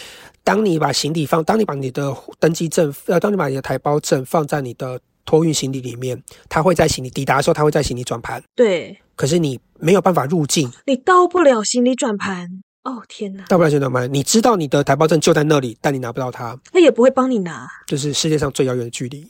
[0.44, 8.42] 当你把行李放，当你把你的登记证，呃，当你把你的台胞证放在你的托运行李里面，他会在行李抵达的时候，他会在行李转盘。
[8.54, 12.48] 对，可是你没有办法入境，你到不了行李转盘。
[12.84, 13.44] 哦天哪！
[13.46, 14.06] 大不了行李吗？
[14.06, 19.26] 你知道你的台胞证就在那里，但你拿不到它，他也不会帮你拿，就是世界上最遥远的距离。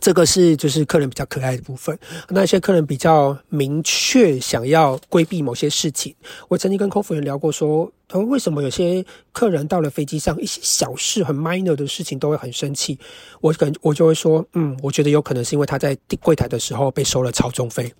[0.00, 1.96] 这个是就是客人比较可爱的部分。
[2.28, 6.14] 那一些客人比较明确想要规避某些事情，
[6.48, 12.98] 我曾经跟空服员聊过，说他为什么有些客人到了飞机上，一些小事很 minor 的事情都会很生气。
[13.40, 17.92] 我可能我就会说，嗯，我觉得有可能是因为他在柜台的时候被收了超重费。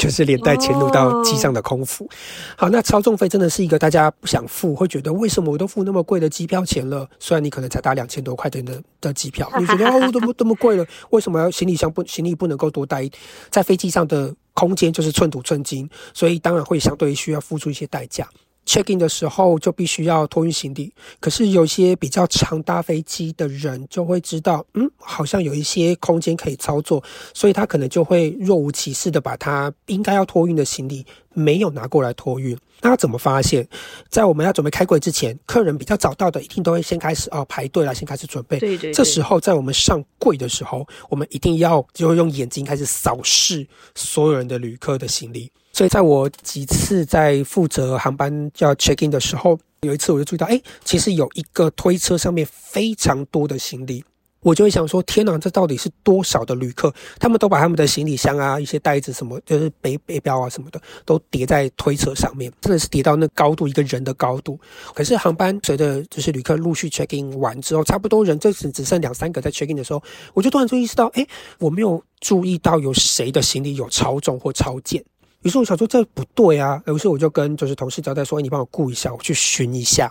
[0.00, 2.08] 就是连带迁入到机上的空服。
[2.56, 7.06] 好，那超重费真的是一个大家不想付，会觉得为什么我都付那么贵的机票钱了？
[7.18, 10.86] 虽然你可能才搭两千多块钱的的机票， 你觉得哦，这么这么贵了？
[11.10, 13.06] 为什么要行李箱不行李不能够多带？
[13.50, 18.26] 在飞机上的空间就是寸土寸金，所以当然会相对需要付出一些代价。
[18.66, 27.02] Check in 的时候就必须要托运行李，可是有些比较常搭飞机的人就会知道，嗯，好像有一些空间可以操作，
[27.34, 32.56] 所以他可能就会若无其事的把他应该要托运的行李没有拿过来托运。
[32.82, 33.68] 那怎么发现？
[34.08, 38.58] 在我们要准备开柜之前，客人比较早到的，一定都会先开始哦排队了，先开始准备。
[38.58, 38.90] 对对。
[38.90, 45.52] 这时候在我们上柜的时候，我们一定要就用眼睛开始扫视所有人的旅客的行李。
[45.80, 54.04] 所以在我几次在负责航班要 check in 的时候，有一次我就注意到，哎，其实有一个推车上面非常多的行李。
[54.40, 56.92] 我就会想说，天哪，这到底是多少的旅客？
[57.18, 64.60] 他们都把他们的行李箱啊、一些袋子什么，就是背背包啊什么的，都叠在推车上面，真的是叠到那高度，一个人的高度。
[64.94, 70.02] 可是航班随着就是旅客陆续 check in 完之后，差不多人这只只剩两三个在 check in 的时候，
[70.34, 71.26] 我就突然就意识到，哎，
[71.58, 75.02] 我没有注意到有谁的行李有超重或超减。
[75.42, 80.10] 于是我想说这不对啊，于是我就跟就是同事交代说，你帮我顾一下，我去寻一下。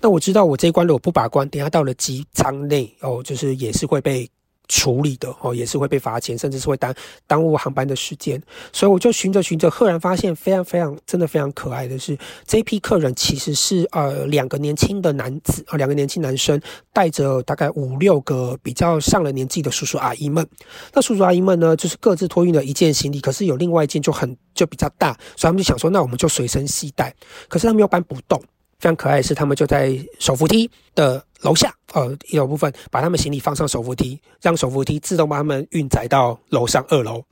[0.00, 4.28] 那我知道我这一关如果不把关，等下到了机舱内哦，就是也是会被。
[4.68, 6.94] 处理的哦，也是会被罚钱，甚至是会耽
[7.26, 8.40] 耽误航班的时间。
[8.72, 16.60] 所以我就寻着寻着，赫然发现非常非常真的非常可爱的是，这批客人其实是呃两个年轻的男子啊，两个年轻男生
[16.92, 20.46] 带着大概五六个比较上了年纪的叔叔阿姨们。
[20.92, 27.14] 那叔叔阿姨们呢，就是各自托运了一件行李，可是有另外一件就很就比较大，所以他们就想说，那我们就随身携带。
[27.48, 28.42] 可是他们又搬不动。
[28.84, 37.24] 非常可爱是，他们就在手扶梯的楼下，呃，一楼部分把他们行李放上手扶梯，让手扶梯自动把他们运载到楼上二楼，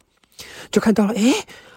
[0.71, 1.31] 就看到了，诶。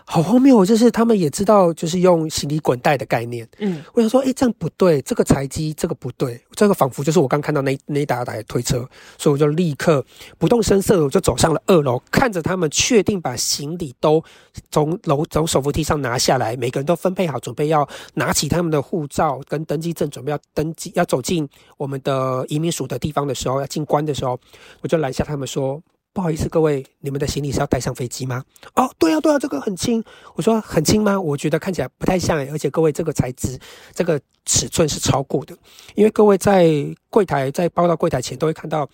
[0.08, 0.64] 好荒谬！
[0.64, 3.48] 就是他们也知道，就是用行李滚带的概念。
[3.58, 8.88] 嗯，我想说，哎，这样不对，这个材机这个不对，这个仿佛就是我刚看到那那大台推车，
[9.18, 10.06] 所以我就立刻
[10.38, 14.24] 不动声色，我就走上了二楼，看着他们确定把行李都
[14.70, 24.40] 从楼从手扶梯上拿下来，每个人都分配好，准备要拿起他们的护照跟登机证，准备要登机，要走进我们的移民署的地方的时候，要进关的时候，
[24.82, 25.82] 我就拦下他们说。
[26.16, 28.42] 不好意思，各位，你们的行李是要带上飞机吗？
[28.76, 30.02] 哦，对啊，对啊，这个很轻。
[30.36, 31.20] 我说很轻吗？
[31.20, 33.60] 我觉得看起来不太像而且各位，这个材质、
[33.94, 35.54] 这个尺寸是超过的。
[35.94, 36.74] 因为各位在
[37.10, 38.90] 柜台在包到柜台前都会看到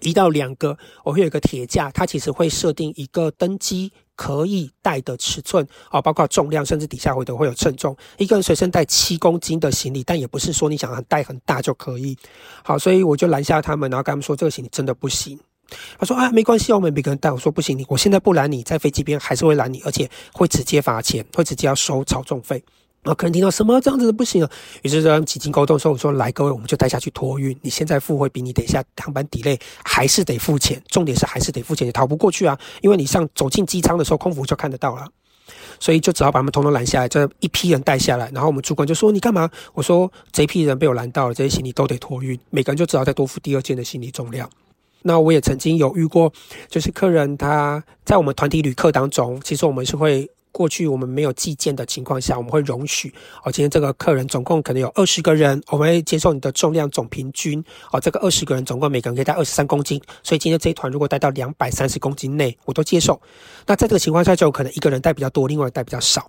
[0.00, 7.96] 一到两个，我会有一个铁架，它其实会设定一个登机可以带的尺寸啊，包括重量，甚至底下会都会有称重。
[8.18, 12.18] 一个人随身带七公斤的行李，但也不是说你想带很大就可以。
[12.64, 15.38] 好，所以我就拦下他们，然后跟他们说，这个行李真的不行。
[15.98, 17.30] 他说啊，没关系，我们每个人带。
[17.30, 22.62] 我说不行，你我现在不拦你，在飞机边还是会拦你，而且会直接罚钱，会直接要收超重费。
[23.02, 24.50] 然后客人听到什么这样子的不行了，
[24.82, 27.56] 于是他们几经沟通说，我说来，各位，我们就带下去托运。
[27.62, 35.06] 你现在付会比你等一下航班抵累还是得付钱，重点是还是得付钱，你逃不过去啊，因为你上走进机舱的时候，空服就看得到了，
[35.78, 38.30] 所以就只好把他们统统拦下来，这一批人带下来。
[38.34, 39.48] 然后我们主管就说你干嘛？
[39.72, 44.46] 我说这批人被我拦到了，这些行李都得托运，每个人就只好再多付第二件的行李重量。
[45.02, 46.32] 那我也曾经有遇过，
[46.68, 53.12] 就是客人他在我们团体旅客当中，其实我们是会过去我们没有计件的情况下，我们会容许
[53.44, 63.20] 哦，今天这个客人总共可能有二十个人，我们会接受你的重量总平均哦，这个二十个人总共每个人可以带二十三公斤，所以今天这一团如果带到两百三十公斤内，我都接受。
[63.66, 66.28] 那在这个情况下，就可能一个人带比较多，另外带比较少。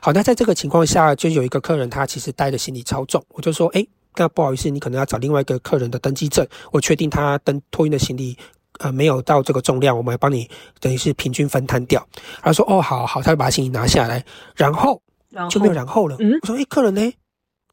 [0.00, 3.88] 好，那在这个情况下，就有一个客人他其实带的行李超重，我就说，诶。
[4.16, 8.36] 那不好意思，你可能要找另外一个客人的登机证，我确定他登托运的行李，
[8.78, 10.48] 呃，没有到这个重量，我们帮你
[10.80, 12.06] 等于是平均分摊掉。
[12.42, 14.24] 他说：“哦，好好。”他就把行李拿下来，
[14.56, 15.00] 然后
[15.48, 16.16] 就没有然后了。
[16.18, 17.12] 嗯我说：“哎，客人呢？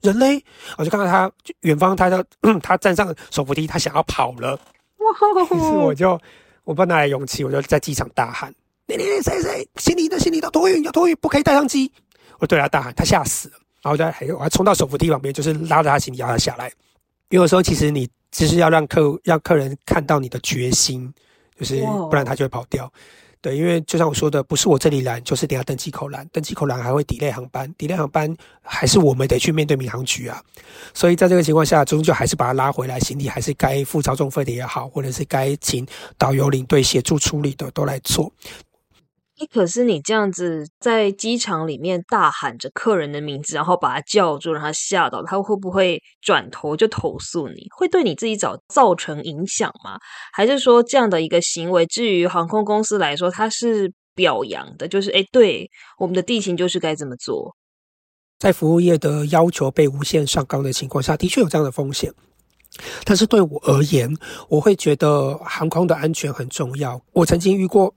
[0.01, 0.25] 人呢？”
[0.77, 2.23] 我就看到他远方，他 的
[2.61, 4.51] 他站上手扶梯，他想要跑了。
[4.97, 5.43] 哇！
[5.55, 6.11] 于是我就
[6.63, 8.53] 我不知道哪来勇气，我就在机场大喊
[8.87, 11.91] ：“你你谁谁行李的行李都托运，要托运不可以带上机！”
[12.39, 13.55] 我对他大喊，他吓死了。
[13.81, 16.67] 然后再还有，我还冲到手扶梯旁边，就是拉着他行李要他下来。
[17.29, 21.13] 因为有时候其实你只是要让客让客人看到你的决心，
[21.59, 22.91] 就是不然他就会跑掉。
[23.39, 30.41] 对，因为就像我说的，不是我这里拦，就是等下登机口拦，登机口拦还会 delay 航班，delay 航班还是我们得去面对民航局啊。
[30.91, 35.85] 所以在这个情况下，终究还是把他拉回来，行李还是该付超重费的也好，或者是该请
[36.17, 38.31] 导游领队协助处理的都来做。
[39.39, 47.67] 哎，可是你这样子在机场里面大喊着客人的名字，然后把他叫住，让他吓到，他会不会转头就投诉你？
[47.75, 49.99] 会对你自己造造成影响吗？
[50.33, 55.69] 还是说这样的一个行为，至于航空公司来说，它是表扬的，就是哎，对
[55.99, 57.55] 我们的地形就是该这么做。
[58.39, 62.11] 在服务业的要求被无限上纲的情况下，的确有这样的风险。
[63.03, 64.11] 但是对我而言，
[64.49, 66.99] 我会觉得航空的安全很重要。
[67.13, 67.93] 我曾经遇过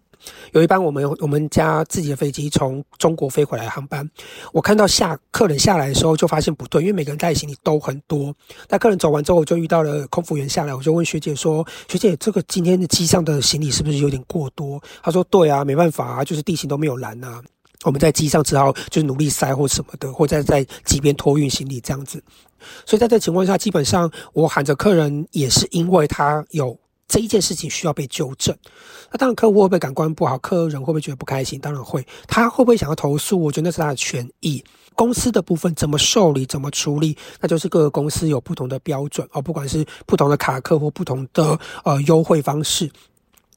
[0.53, 4.09] 有一班我们我们家自己的飞机从中国飞回来航班，
[4.53, 8.35] 我看到下客人下来的时候就发现不对，因为每个人带行李都很多。
[8.68, 17.43] 那客人走完之后，我就遇到了空服员下来，我就问学姐说：“学姐，这个今天的机上的行李是不是有点过多？”她说：“对啊，没办法啊，就是地形都没有拦啊，
[17.85, 22.23] 我们在机上只好就是努力塞或什么的，或者在机边托运行李这样子。”
[22.85, 26.79] 所以在这情况下，基本上我喊着客人，也是因为他有
[27.11, 28.57] 这一件事情需要被纠正。
[29.11, 30.39] 那当然，客户会不会感官不好？
[30.39, 31.59] 客人会不会觉得不开心？
[31.59, 32.07] 当然会。
[32.29, 33.43] 他会不会想要投诉？
[33.43, 34.63] 我觉得那是他的权益。
[34.95, 39.43] 公司的部分怎么受理、怎么处理，那就是各个公司有不同的标准哦。
[39.43, 42.89] 不管是不同的卡客或不同的呃优惠方式。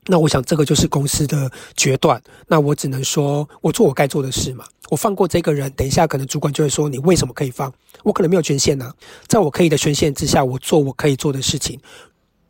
[0.05, 2.21] 那我想，这个就是公司的决断。
[2.47, 4.65] 那我只能说，我做我该做的事嘛。
[4.89, 7.71] 我放过这个人，等一下可能主管就会说，你为什么可以放？
[8.03, 8.91] 我可能没有权限呐。
[9.27, 11.79] 在我可以的权限之下，我做我可以做的事情。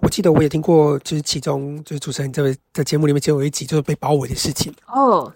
[0.04, 4.72] 我记得我也听过，就是其中就是主持人这位在节目里面就有一集，就是被包围的事情。
[4.88, 5.32] 哦，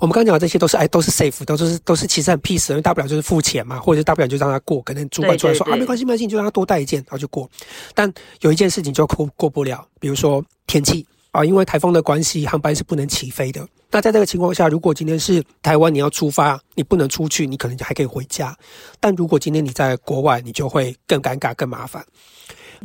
[0.00, 4.80] 我们刚刚讲的这些都是哎，都是 safe，都是都是其实很 peace，因为大不了就是付钱嘛，或者大不了就让他过。
[4.80, 7.48] 可能主管出来说啊，没关系没关系，你就让他多带一件，然后就过。
[7.94, 8.10] 但
[8.40, 11.06] 有一件事情就过过不了，比如说天气。
[11.32, 13.60] 啊，因为台风的关系，航班是不能起飞的。
[13.90, 18.56] 那在这个情况下，如果今天是台湾，你要出发，你不能出去，你可能还可以回家。
[18.98, 22.02] 但如果今天你在国外，你就会更尴尬、更麻烦。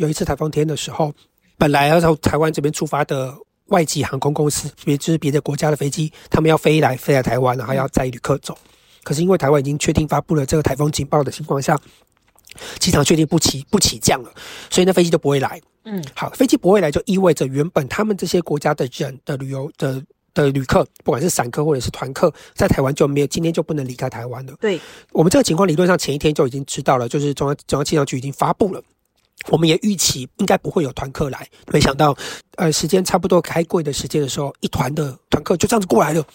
[0.02, 1.14] 有一次台风天的时候，
[1.60, 3.38] 本来要从台湾这边出发的
[3.68, 8.58] 外籍航空公司，别就是别的国家的飞机，他们要飞来飞来台湾，然后要载旅客走。
[9.04, 11.80] 可是因为台湾已经确定发布了这个台风警报的情况下，
[12.80, 14.32] 机场确定不起不起降了，
[14.72, 15.62] 所以那飞机就不会来。
[15.86, 24.54] 嗯，好，飞机不会来就意味着原本他们这些国家的人的旅游的的旅客，不管是散客或者是团客，在台湾就没有今天就不能离开台湾了。
[24.60, 24.80] 对，
[25.12, 28.84] 我们这个情况理论上前一天就已经知道了，就是中央中央气象局已经发布了，
[29.50, 32.16] 我们也预期应该不会有团客来，没想到，
[32.56, 36.26] 呃，时间差不多开柜的时间的时候，一团的团客就这样子过来了。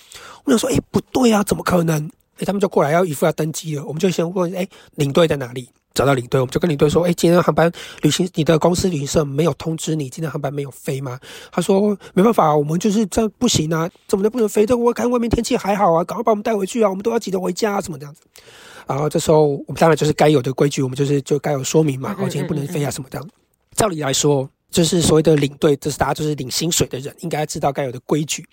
[0.45, 2.11] 我想说，哎，不对啊，怎么可能？
[2.39, 5.71] 哎，他们就过来要一副要登机了，我们就先问，哎，领队在哪里？
[5.97, 7.73] 找到领队，我们就跟领队说：“哎，今天航班
[8.03, 11.19] 旅行，你的公司旅行社没有通知你今天航班没有飞吗？”
[11.51, 14.67] 他说：“没办法，我们就是这不行啊，怎么能不能飞？
[14.67, 18.21] 这我看外面天气还好啊，赶快把我们带回去啊，我们都要急着回家啊，什么这样子。”
[18.87, 23.29] 然后这时候我们当然就是该有的规矩，我们就是就该有说明嘛，我今天不能飞啊，什么这样。
[23.75, 28.47] 照理来说，就是所谓的领队，就是大家就是领薪水的人，应该知道该有的规矩。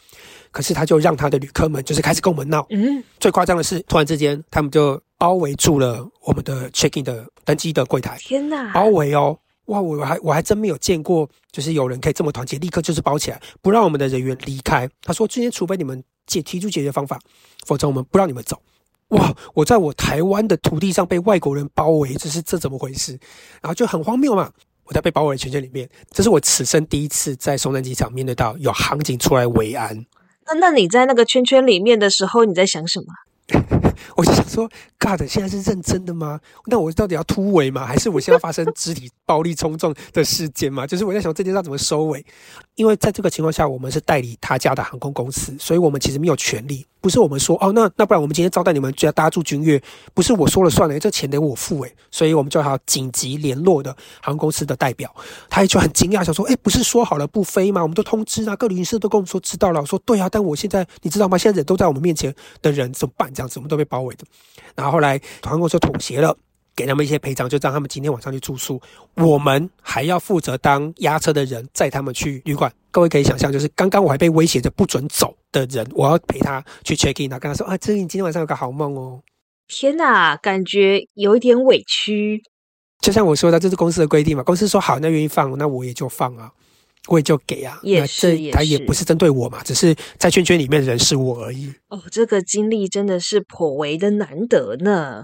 [0.51, 2.65] 可是他就让他的旅客们就是开始跟我们闹。
[2.69, 8.17] 嗯，最夸张的是，突然之间他们就包围住了我们的 check in 的登机的柜台。
[8.19, 8.73] 天哪！
[8.73, 9.79] 包围哦，哇！
[9.79, 14.85] 我还我还真没有见过，就是有人可以这么团结，立刻就是包起来，不让我们的人员离开。
[15.01, 17.17] 他说：“今天除非你们解提出解决方法，
[17.65, 18.61] 否则我们不让你们走。”
[19.15, 19.33] 哇！
[19.53, 23.13] 我在我台湾的土地上被外国人包围，这是这怎么回事？
[23.61, 24.51] 然后就很荒谬嘛。
[24.83, 30.05] 我在被包围的圈圈里面，这是我此生第一次在松山机场面对到有航警出来维安。
[30.47, 33.05] 那那你在那个圈圈里面的时候，你在想什么？
[34.15, 36.39] 我就想说，God，现在是认真的吗？
[36.65, 37.85] 那我到底要突围吗？
[37.85, 40.85] 还是我现在发生肢体暴力冲撞的事件吗？
[40.85, 42.25] 就是我在想这件事要怎么收尾？
[42.75, 46.85] 因为在这个情况下，我们是代理他家的航空公司，所以我们其实没有权利。
[47.03, 49.81] 不是我们说哦，那那不然我们今天招待你们，就要大家住君悦，
[50.13, 55.13] 不是我说了算了，这钱得我付诶，所以我们就要紧急联络的航空公司的代表，
[55.49, 57.81] 他也就很惊讶，想说，诶，不是说好了不飞吗？
[57.81, 59.81] 我们都通知啊，各旅行社都跟我们说知道了。
[59.81, 61.37] 我说对啊，但我现在你知道吗？
[61.37, 63.29] 现在人都在我们面前的人怎么办？
[63.33, 64.23] 这样子我们都被包围的。
[64.73, 66.37] 然后后来航空公司妥协了。
[66.75, 68.81] 给他们一些赔偿，就让他们今天晚上去住宿。
[69.15, 72.71] 我们还要负责当押车的人，载他们去旅馆。
[72.91, 79.21] 各位可以想象，就是刚刚我还被威胁着不准走的人，我要陪他去 check in，然后跟他说：“啊，这你今天晚上有个好梦哦。”
[79.67, 82.43] 天哪，感觉有一点委屈。
[83.01, 84.43] 就像我说的，这是公司的规定嘛。
[84.43, 86.51] 公司说好，那愿意放，那我也就放啊，
[87.07, 87.79] 我也就给啊。
[87.81, 91.73] 也是，他也不是针对我嘛，只是在圈圈里面的人是我而已。
[91.89, 95.23] 哦，这个经历真的是颇为的难得呢。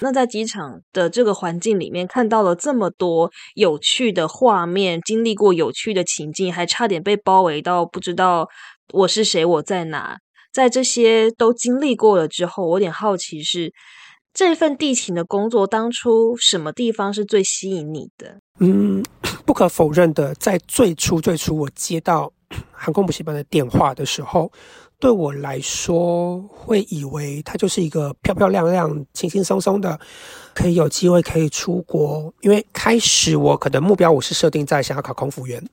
[0.00, 8.48] 那在机场的这个环境里面，看到了这么多有趣的画面，经历过有趣的情境，还差点被包围到不知道
[8.92, 10.18] 我是谁，我在哪。
[10.52, 13.72] 在这些都经历过了之后，我有点好奇是
[14.32, 18.40] 这份地勤的工作，当初什么地方是最吸引你的？
[18.60, 19.04] 嗯，
[19.44, 22.32] 不可否认的，在最初最初我接到
[22.72, 24.50] 航空补习班的电话的时候。
[25.00, 29.98] 对我来说，会以为它就是一个漂漂亮亮、轻轻松松的，
[30.52, 32.32] 可以有机会可以出国。
[32.40, 35.64] 因为开始我可能目标我是设定在想要考空服员，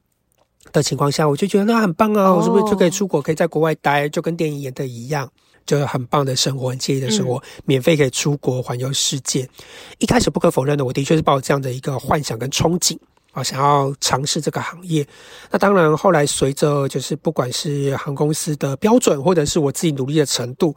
[0.71, 2.30] 的情况下，我就觉得那很棒啊！
[2.30, 5.28] 哦我是不是就可以出国，可以在国外待，就跟电影演的一样，
[5.65, 9.49] 就是很棒的生活，很惬意的生活，免费可以出国环游世界。
[9.97, 12.95] 一开始不可否认的，我的确是抱有这样的一个幻想跟憧憬。
[13.36, 15.05] 啊，想要尝试这个行业，
[15.51, 20.73] 那当然，后来随着就是不管是航空公司的标准，或者是我自己努力的程度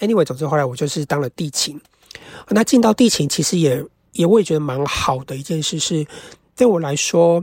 [0.00, 1.80] ，anyway，总之后来我就是当了地勤。
[2.50, 3.82] 那进到地勤，其实也
[4.12, 6.06] 也我也觉得蛮好的一件事是，
[6.54, 7.42] 对我来说，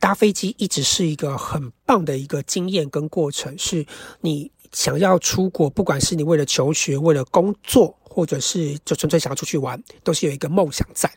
[0.00, 3.54] 搭飞机一直是一个很棒的一个经验跟过程。
[3.58, 3.84] 是
[4.22, 11.12] 你想要出国，不管是你为了求学、为了工作，或者是就纯粹想要出去玩，都是有一个梦想在。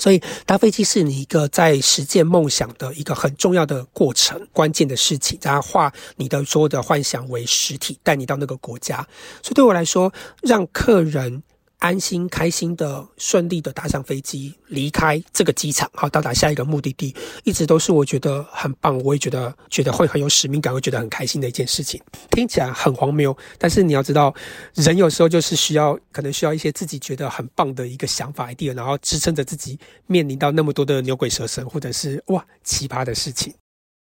[0.00, 9.06] 所以搭飞机是你一个在实践梦想的一个很重要的过程，关键的事情，然后化你的所有的幻想为实体，带你到那个国家。
[9.42, 11.42] 所以对我来说，让客人
[11.80, 22.00] 安心、开心的、顺利的搭上飞机，离开这个机场，好到达下一个目的地，一直都是我觉得很棒，我也觉得觉得会很有使命感，会觉得很开心的一件事情。
[22.30, 24.32] 听起来很荒谬，但是你要知道，
[24.74, 33.54] 人有时候就是需要，可能需要一些自己觉得很棒的一个想法 idea，然后支撑着自己面临到那么多的牛鬼蛇神，或者是哇奇葩的事情。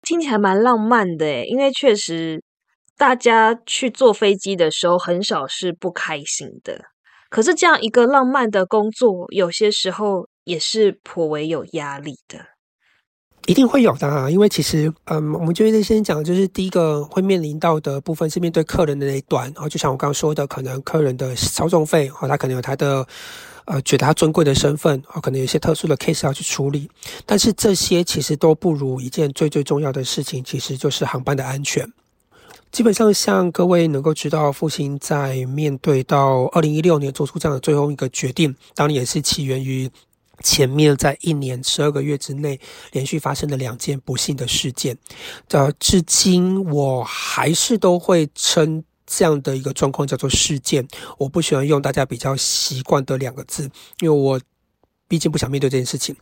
[0.03, 2.43] 听起来蛮浪漫的诶，因为确实
[2.97, 6.81] 大家去坐飞机的时候很少是不开心的。
[7.29, 12.39] 可是这样一个浪漫的工作，有些时候也是颇为有压力的。
[13.47, 23.07] 一定会有的、啊，因为其实，嗯，我们就会先讲，就是第一个会面临到的部分是面对客人的那一端，然后就像我刚刚说的，可能客人的操纵费，哦，他可能有他的，
[23.67, 26.91] 呃，觉得他尊贵的身份，哦，可能有一些特殊的 case 要去处理，
[27.25, 31.89] 但是这些其实都不如一件最最重要的事情，其实就是航班的安全。
[32.77, 39.91] 基本上，像各位能够知道，复兴在面对到二零一六年做出这样的最后一个决定，当然也是起源于
[40.43, 42.61] 前面在一年十二个月之内
[42.93, 44.95] 连续发生的两件不幸的事件。
[45.53, 50.87] 呃，至今我还是都会称这样的一个状况叫做事件。
[51.17, 53.63] 我不喜欢用大家比较习惯的两个字，
[54.01, 54.39] 因为我
[55.09, 56.15] 毕竟不想面对这件事情，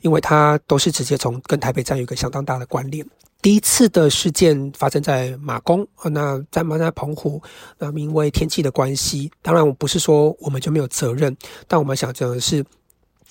[0.00, 3.06] 因为它都是直接从跟台北站有一个相当大的关联。
[3.42, 7.40] 第一次的事件发生在马公，那在马在澎湖，
[7.78, 11.34] 那因为天气的关系，当然我不是说我们就没有责任，
[11.66, 12.62] 但我们想讲的是，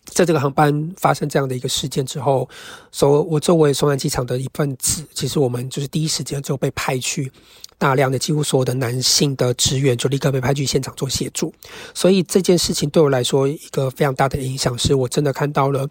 [0.06, 2.50] 在这个航班发生这样的一个事件之后，
[2.92, 7.32] 所我作为松山机场的一份子，其实我们就是第一时间就被派去
[7.78, 11.54] 大量的几乎所有的男性的职员就立刻被派去现场做协助，
[11.94, 15.88] 所以这件事情对我来说一个非常大的影响，是我真的看到了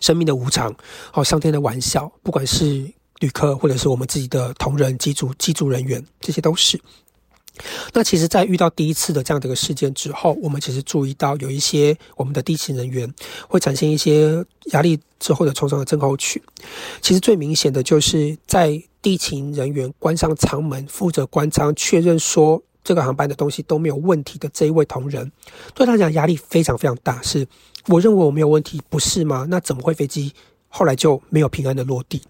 [0.00, 0.72] 生命的无常，
[1.10, 2.88] 好上天的玩笑，不管是
[3.24, 6.78] 旅客或者是我们自己的同仁、机组、机组人员，这些都是。
[7.94, 13.10] 那其实，在遇到第一次的这样的一个事件之后，我们其实注意到有一些我们的地勤人员
[13.48, 16.42] 会产生一些压力之后的创伤的症候群。
[17.00, 25.30] 其实最明显的就是在地勤人员关上舱门，负责关舱确认说这个航班的东西都没有问题的这一位同仁，
[25.74, 27.22] 对他讲压力非常非常大。
[27.22, 27.46] 是
[27.86, 29.46] 我认为我没有问题，不是吗？
[29.48, 30.34] 那怎么会飞机
[30.68, 32.20] 后来就没有平安的落地？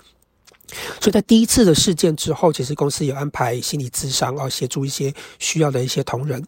[1.00, 6.44] 所以在第一次的事件之后，其实公司有安排心理咨商啊，协助一些需要的一些同仁。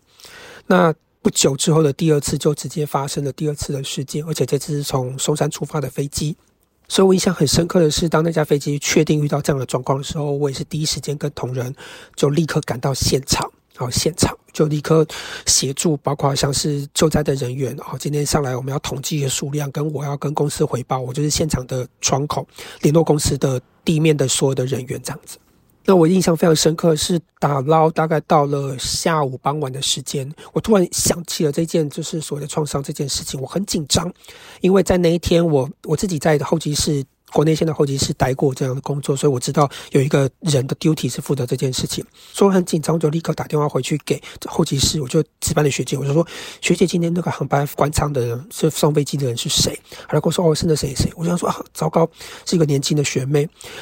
[0.66, 6.36] 那不久之后的第二次就直接发生了第二次的事件，而且这次是从松山出发的飞机。
[6.88, 11.74] 所以我印象很深刻的是，当那架飞机确定遇到这样的状况的时候，我也是第一时间跟同仁
[12.14, 13.50] 就立刻赶到现场。
[13.78, 15.06] 然后，现场就立刻
[15.44, 17.76] 协助，包括像是救灾的人员。
[17.76, 22.48] 好，今天上来我们要统计的数量，跟我要跟公司汇报，我就是现场的窗口，
[22.80, 25.38] 联络公司的地面的所有的人员这样子。
[25.86, 34.12] 那我印象非常深刻是打捞，大概到了下午傍晚的时间，我突然想起了这件就是所谓的创伤这件事情，我很紧张，
[34.60, 37.02] 因为在那一天我我自己在候机室。
[37.32, 46.26] 国内线的候机室待过这样的工作，所以我知道有一个人的 duty 是负责这件事情，所以我很紧张，就立刻打电话回去给候机室，我就值班的学姐，我就说
[46.60, 49.78] 学姐，今天那个航班关舱的人是上飞机的人是谁？
[50.08, 51.12] 她就跟我说哦，是那谁谁。
[51.16, 52.08] 我就想说啊，糟糕，
[52.44, 53.40] 是一个年轻的学妹，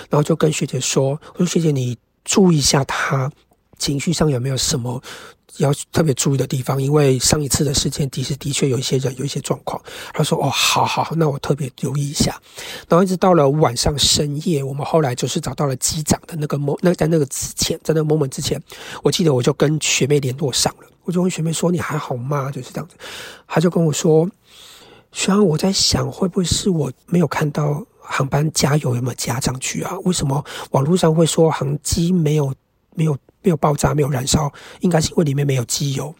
[0.08, 3.30] 然后就跟学姐说，我说学姐你注意一下她
[3.78, 5.02] 情绪上有没有什么。
[5.58, 9.80] 要特别注意的地方，因为上一次的事件，的确的确有一些人有一些状况。
[10.12, 12.40] 他说：“哦，好好，那我特别留意一下。”
[12.88, 18.60] 然后一直到了晚上深夜，我们后来就是找到了机长的那个 mo，那在那个之前，在那个 moment 之前，
[19.02, 22.96] 我记得我就跟学妹联络上了，我就问学妹说：“你还好吗？”就是这样子，
[23.46, 24.28] 他就跟我说
[25.12, 29.96] ：“虽然我在想，会不会是我没有看到航班加油有没有加上去啊？
[30.00, 32.52] 为什么网络上会说航机没有
[32.96, 36.12] 没有？”没有爆炸，没有燃烧，应该是因为里面没有机油。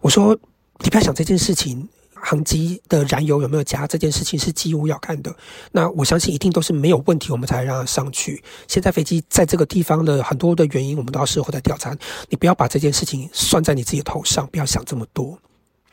[0.00, 0.36] 我说，
[0.78, 5.34] 你不要想这件事情，航机的燃油有没有加这件事情是机务要看的。
[5.72, 8.42] 那我相信一定都是没有问题，我们才让它上去。
[8.66, 11.96] 现在飞机在这个地方的很多的原因，我们都要事后再调查。
[12.28, 15.38] 你不要把这件事情算在你自己头上，不要想这么多。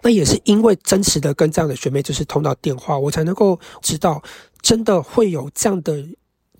[0.01, 4.21] 那也是因为真实的跟这样的学妹就是通到电话，我才能够知道
[4.61, 6.05] 真的会有这样的。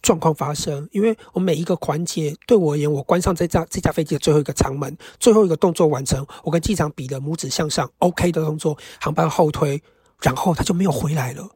[0.06, 9.82] 状况发生，因为我每一个环节对我而言，我关上这架这架飞机的最后一个舱门，最后一个动作完成，我跟机长比了拇指向上，OK 的动作，航班后推，
[10.22, 11.49] 然后他就没有回来了。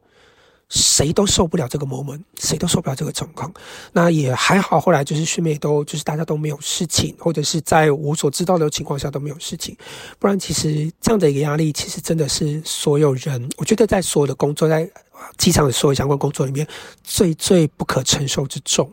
[0.70, 3.52] 谁都受不了这个魔门谁都受不了这个状况。
[3.92, 9.76] 那也还好，后来就是顺便都就是大家都没有事情，或者是在我所知道的情况下都没有事情。
[10.18, 14.88] 不然其实这样的一个压力，其实真的是所有人，我觉得在所有的工作，在
[15.36, 16.66] 机场的所有相关工作里面，
[17.04, 18.90] 最最不可承受之重。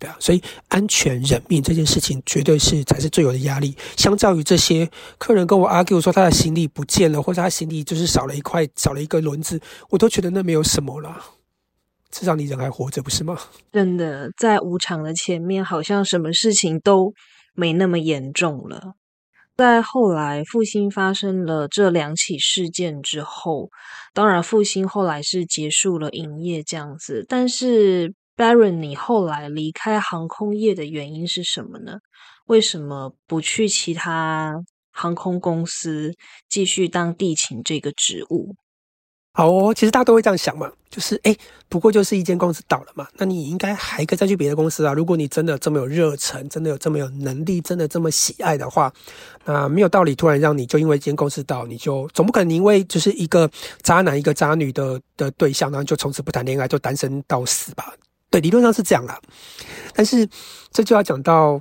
[0.00, 3.76] 对啊，所以安全人命这件事情绝对是才是最有的压力。
[3.98, 11.22] 相较于这些客人跟我 argue 说他的行李不见了，或者他行李就是少了一块、少了一个轮子，我都觉得那没有什么了。
[12.10, 13.38] 至少你人还活着，不是吗？
[13.70, 17.12] 真的，在无常的前面，好像什么事情都
[17.54, 18.94] 没那么严重了。
[19.58, 23.68] 在后来复兴发生了这两起事件之后，
[24.14, 28.14] 当然复兴后来是结束了营业这样子，但是。
[28.40, 31.98] Baron，你后来离开航空业的原因是什么呢？
[32.46, 34.54] 为什么不去其他
[34.90, 36.14] 航空公司
[36.48, 38.54] 继续当地勤这个职务？
[39.34, 41.36] 好哦，其实大家都会这样想嘛，就是哎，
[41.68, 44.94] 不过就是一间公司倒了嘛，那你应该还可以再去别的公司啊。
[44.94, 48.90] 如果你真的这么有热忱，真的有这么有能力，真的这么喜爱的话，
[49.44, 53.48] 那没有道理突然让你就因为一间公司倒，你就总不可能因为就是一个
[53.82, 57.92] 渣男一个渣女的的对象，然后就从此不谈恋爱，就单身到死吧。
[58.30, 59.20] 对，理论上是这样啦，
[59.92, 60.28] 但是
[60.70, 61.60] 这就要讲到，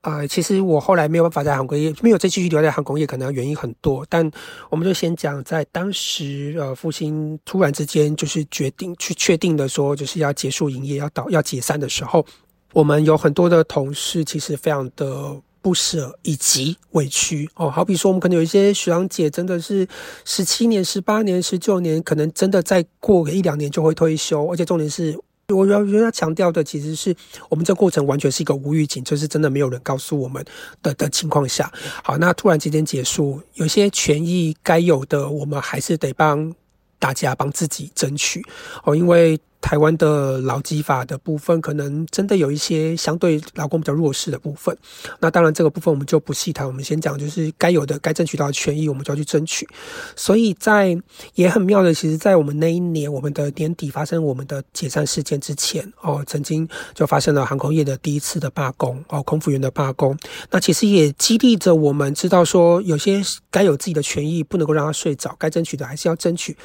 [0.00, 4.04] 啊，其实我后来没有办法在航空业，没有再继续留在航空业，可能原因很多。
[4.08, 4.28] 但
[4.68, 12.26] 我们就先讲，在当时，呃，父亲突然之间就是决定去确定的说，就是要结束营业，要倒要解散的时候，
[12.72, 17.70] 我们有很多的同事其实非常的不舍以及委屈哦。
[17.70, 19.86] 好比说，我们可能有一些学长姐真的是
[20.24, 25.16] 十七年、十八年、十九年，可能真的再过个一两年就会退休，而且重点是。
[25.54, 27.14] 我要要强调的，其实是
[27.48, 30.44] 我们这过程完全是一个无预警，就是真的没有人告诉我们
[30.82, 31.72] 的的情况下。
[32.04, 36.54] 好，那突然之间结束，有些权益该有的，我们还是得帮
[36.98, 38.44] 大家帮自己争取
[38.84, 39.40] 哦，因为。
[39.68, 44.74] 台湾的劳基法的部分，可能真的有一些相对劳工比较弱势的部分。
[45.20, 46.66] 那当然，这个部分我们就不细谈。
[46.66, 49.68] 我们先讲，就是该有的、该争取到的权益，我们就要去争取。
[50.16, 50.98] 所以在
[51.34, 60.16] 也很妙的，其实，在我们那一年，我们的年底发生我们的解散事件之前，哦，曾经就发生了航空业的第一次的罢工，哦，空服员的罢工。
[60.50, 66.56] 那其实也激励着我们，知道说，有些该有自己的权益，不能够让他睡着，该争取的还是要争取。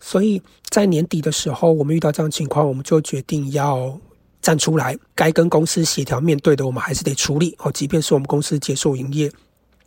[0.00, 3.98] 所以在年底的时候，我们遇到这样情况，我们就决定要
[4.40, 7.72] 站出来，该跟公司协调面对的，我们还是得处理哦。
[7.72, 9.30] 即便是我们公司结束营业，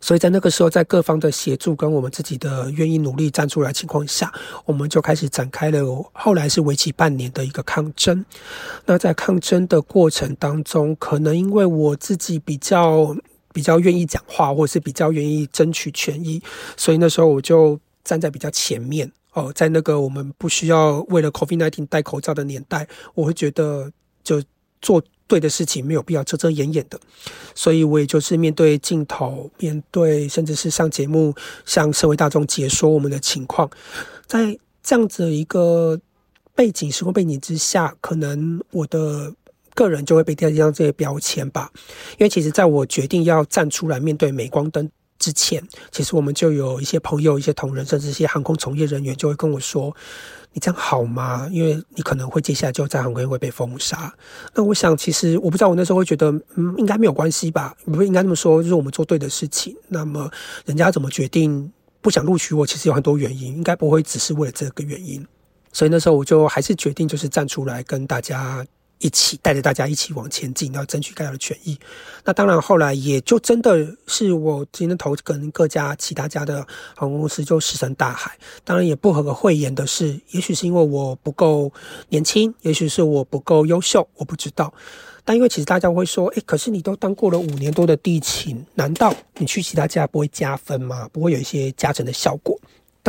[0.00, 4.32] 所以在那个时候，在各方的协助跟我们自己的愿意努力站出来情况下，
[4.66, 8.24] 我们就开始展开了后来是为期半年的一个抗争。
[8.84, 13.16] 那在抗争的过程当中，可能因为我自己比较
[13.52, 16.42] 比较愿意讲话，或者是比较愿意争取权益，
[16.76, 19.10] 所以那时候我就站在比较前面。
[19.32, 23.90] 哦，在那个我们不需要为了 COVID-19 戴口罩的年代，我会觉得
[24.24, 24.42] 就
[24.82, 26.98] 做对的事情没有必要遮遮掩掩的，
[27.54, 31.32] 所以我也就是面对镜头，面对甚至是上节目
[31.64, 33.70] 向社会大众解说我们的情况，
[34.26, 36.00] 在这样子一个
[36.56, 39.32] 背景时空背景之下，可能我的
[39.74, 41.70] 个人就会被贴上这些标签吧，
[42.18, 44.90] 因为其实在我决定要站出来面对镁光灯。
[45.20, 45.62] 之前，
[45.92, 49.94] 其实我们就有一些朋友、一些同仁，甚至一些航空从业人员，就会跟我说
[50.54, 51.46] ：“你这样好吗？
[51.52, 54.12] 因为你可能会接下来就在航空业会被封杀。”
[54.56, 57.76] 那我想，其实我不知道，我那时候会觉得，嗯，应该没有关系吧？
[57.84, 59.76] 不应该这么说，就是我们做对的事情。
[59.88, 60.30] 那么，
[60.64, 62.66] 人家怎么决定不想录取我？
[62.66, 65.24] 其实有很多原因，应该不会只是为了这个原因。
[65.70, 68.66] 所以那时候我就还是决定，就是站出来跟大家。
[69.00, 71.78] 一起带着大家一起往前进，要争取该有的权益。
[72.24, 78.38] 那当然，后来也就真的是我今天投跟各家其他家的航空公司就石沉大海。
[78.62, 81.72] 当然，也不合个慧眼的是，也许是因为我不够
[82.10, 84.72] 年轻，也许是我不够优秀，我不知道。
[85.24, 91.08] 但因为其实大家会说，诶，可是你都当过了五年多的地勤，难道你去其他家不会加分吗？
[91.12, 92.58] 不会有一些加成的效果？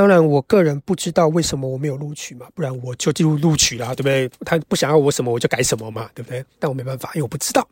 [0.01, 4.27] 当然，我个人不知道为什么我没有录取嘛，不然我就进入录取了，对不对？
[4.43, 6.43] 他不想要我什么，我就改什么嘛，对不对？
[6.57, 7.67] 但我没办法，因为我不知道。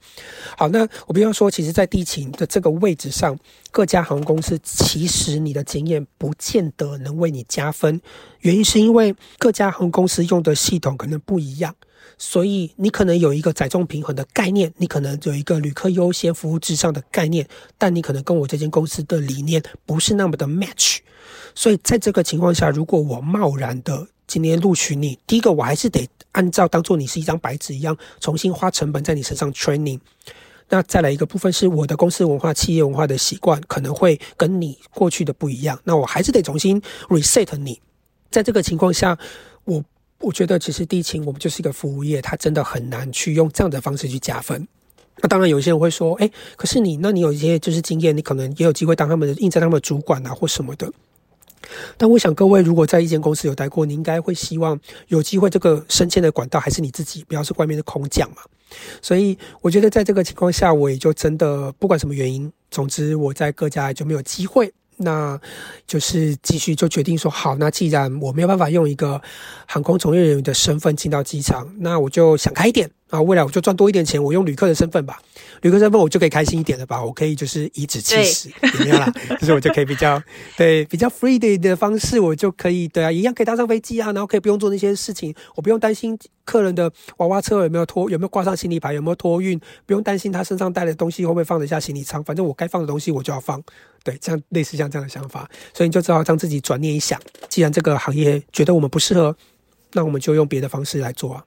[0.55, 3.35] 好，那我比方说，其实，在地勤的这个位置上，
[3.71, 7.99] 各家航空公司其实你的经验不见得能为你加分，
[8.41, 11.73] 原因是因为各家航空公司用的系统可能不一样。
[12.17, 17.47] 所以你可能有一个载重平衡的概念，你可能有一个旅客优先服务至上的概念，
[17.77, 20.97] 但你可能跟我这间公司的理念不是那么的 match。
[21.55, 29.99] 所以在这个情况下，如果我贸然的今天录取你，第一个我还是得按照当做你是一张白纸一样，重新花成本在你身上 training。
[30.71, 37.81] 那再来一个部分是我的公司文化、企业文化的习惯可能会跟你过去的不一样，那我还是得重新 reset 你。
[38.29, 39.17] 在这个情况下，
[40.19, 40.33] 我。
[40.39, 44.65] 觉得其实地勤我们就是一个服务业，它真的很难去用这样的方式去加分。
[45.17, 50.89] 那当然有些人会说，哎，可是你那你有一些就是经验，你可能也有机会当他们的应征他们的主管啊或什么的。
[51.97, 58.37] 但我想各位如果在一间公司有待过，你应该会希望有机会这个升迁的管道还是你自己，不要是外面的空降嘛。
[59.01, 64.71] 所以我觉得在这个情况下，我也就真的不管什么原因，总之我在各家就没有机会。
[64.99, 65.39] 那
[65.87, 69.21] 就是继续就决定说好，那既然我没有办法用一个
[69.65, 72.89] 航空从业人员的身份进到机场，那我就想开一点。
[73.09, 75.19] 啊，未来我就赚多一点钱，我用旅客的身份吧，
[75.63, 79.11] 旅客身份我就可以开心一点了吧，我可以就是颐指气使，怎么样啦？
[79.39, 80.21] 就是我就可以比较
[80.55, 93.59] 对比较 free 的的方式，我就可以对啊，一样可以搭上飞机啊，然后可以不用做那些事情，我不用担心客人的娃娃车有没有拖，有没有挂上行李牌，有没有托运，不用担心他身上带的东西会不会放得下行李舱，反正我该放的东西我就要放，
[94.03, 97.19] 对，这样类似像这样的想法，所以你就只好让自己转念一想，
[97.49, 99.35] 既然这个行业觉得我们不适合，
[99.93, 101.43] 那我们就用别的方式来做啊。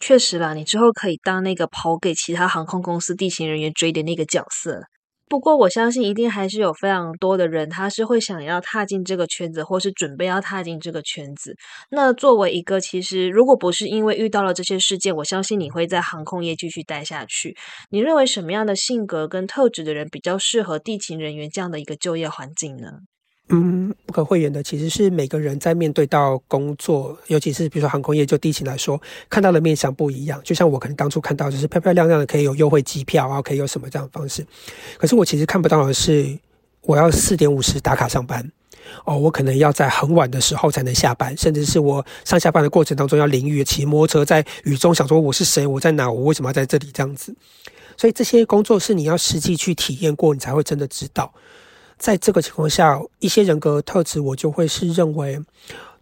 [0.00, 4.82] 确实啦，你之后可以当那个跑给其他航空公司地勤人员追的那个角色。
[5.26, 11.56] 不过我相信，一定还是有非常多的人，他是会想要踏进这个圈子，或是准备要踏进这个圈子。
[11.90, 17.56] 那作为一个，其实如果不是因为遇到了这些事件，我相信你会在航空业继续待下去。
[17.90, 22.90] 你认为什么样的性格跟特质的人比较适合地勤人员这样的一个就业环境呢？
[23.50, 30.40] 嗯，不可讳言的，其实是每个人在面对到工作，尤其是比如说航空业，就地勤来说，看到的面相不一样。
[30.42, 34.46] 就像我可能当初看到就是漂漂亮亮的，可以有优惠机票啊，可以有什么这样的方式。
[34.96, 36.38] 可是我其实看不到的是，
[36.80, 38.50] 我要四点五十打卡上班，
[39.04, 47.36] 哦，我可能要在很晚的时候才能下班，甚至是我上下班的过程当中要淋雨，骑摩托车在雨中，想说我是谁，我在哪，我为什么要在这里这样子。
[47.96, 51.32] 所以这些工作是你要实际去体验过，你才会真的知道。
[51.98, 55.40] 在这个情况下，一些人格特质，我就会是认为，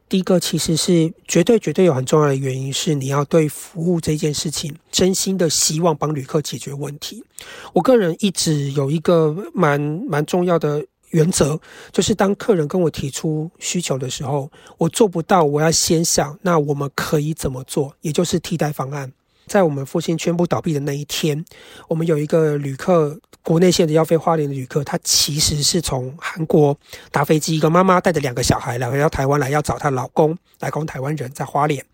[0.09, 7.22] 第一个其实是绝对绝对有很重要的原因，是你要对服务这件事情真心的希望帮旅客解决问题。
[7.72, 11.59] 我个人一直有一个蛮蛮重要的原则，
[11.93, 19.12] 就是当客人跟我提出需求的时候，我做不到，我要先想，那我们可以怎么做，也就是替代方案。
[19.47, 21.45] 在我们复兴宣布倒闭的那一天，
[21.88, 23.20] 我们有一个旅客。
[23.45, 26.76] 国内线的要飞花莲的旅客，他其实是从韩国
[27.11, 31.84] 搭飞机，一个妈妈带着两个小孩来到台湾来，要找她老公，来攻台湾人在花莲，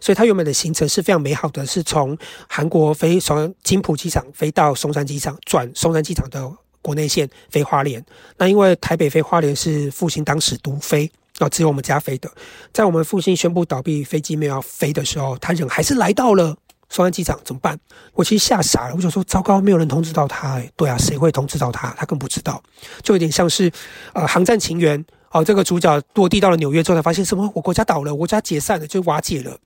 [0.00, 2.16] 所以她原本的行程是非常美好的，是从
[2.48, 6.50] 韩国飞从金浦机场飞到松山机场，转松山机场的
[6.80, 8.02] 国内线飞花莲。
[8.38, 12.30] 那因为台北飞花莲是复兴当时独飞，啊，只有我们家飞的，
[12.72, 16.56] 在我们复兴宣布倒闭，飞机没有要飞的时候，他人还是来到了。
[16.94, 17.76] 松山机场怎么办？
[18.12, 20.62] 我其实吓傻了，我想说糟糕，没有人通知到他。
[20.76, 21.92] 对啊，谁会通知到他？
[21.98, 22.62] 他更不知道，
[23.02, 23.68] 就有点像是
[24.12, 27.50] 呃《航站情缘》哦，这个主角落地到了纽约之后，才发现什么？
[27.52, 29.58] 我国家倒了，我家解散了，就瓦解了。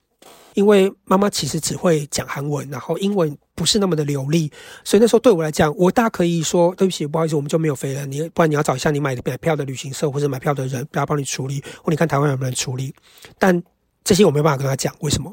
[0.55, 4.51] 因为妈妈其实只会讲韩文，然后英文不是那么的流利，
[4.83, 8.07] 所以那时候对我来讲，我大可以说对不起，不好意思，我们就没有飞了。
[8.07, 12.95] 你不然你要找一下你买买票的旅行社或者买票的人，不要帮你处理，或你看台湾有没有人处理。
[13.39, 13.63] 但
[14.03, 15.31] 这些我没有办法跟他讲，为什么？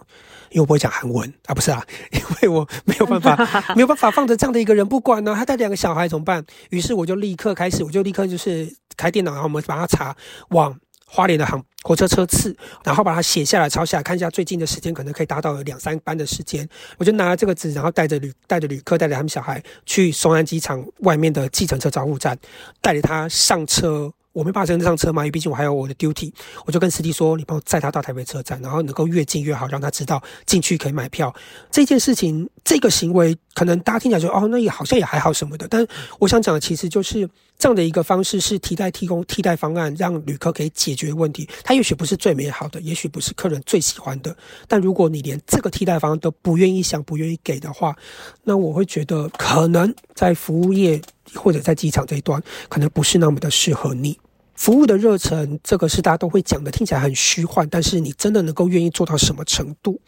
[0.55, 3.35] 因为我不会讲韩文啊，不是啊， 因为我没有办法，
[3.75, 5.35] 没有办法放着这样的一个人不管呢。
[5.35, 6.41] 他带两个小孩怎么办？
[6.69, 10.15] 于是我就立刻开始，我就立刻就是开电脑，然后我们把他查
[10.51, 10.73] 往
[11.05, 16.65] 花莲的航火车车次，然后把它写下来，抄下来，看一下最近的时间，可能可以达到两三班的时间。
[16.97, 22.37] 我就拿了这个纸，然后带着旅带着旅客，带着他们小孩去松安机场外面的计程车招呼站，
[22.79, 24.09] 带着他上车。
[24.35, 26.29] 我没办法跟上车嘛，因为毕竟我还有我的 duty，
[26.65, 31.33] 我就跟司机说：“你帮我载他到台北车站，然后能够越近越好，让他知道进去可以买票。”
[31.71, 35.87] 这件事情，这个行为，可能大家听起来说：“哦，那也好像也还好什么的。”但
[36.19, 37.25] 我想讲的其实就是
[37.57, 41.47] 这样的一个方式，是替代提供替代方案，让旅客可以解决问题。
[41.63, 44.35] 它也许不是最美好的，也许不是客人最喜欢的，
[44.67, 47.95] 但如果你连这个替代方案都不愿意想、不愿意给的话，
[48.43, 51.01] 那我会觉得可能在服务业
[51.33, 54.19] 或者在机场这一端，可能不是那么的适合你。
[54.55, 59.99] 服务的热忱，这个是大家都会讲的，听起来很虚幻，但是你真的能够愿意做到什么程度？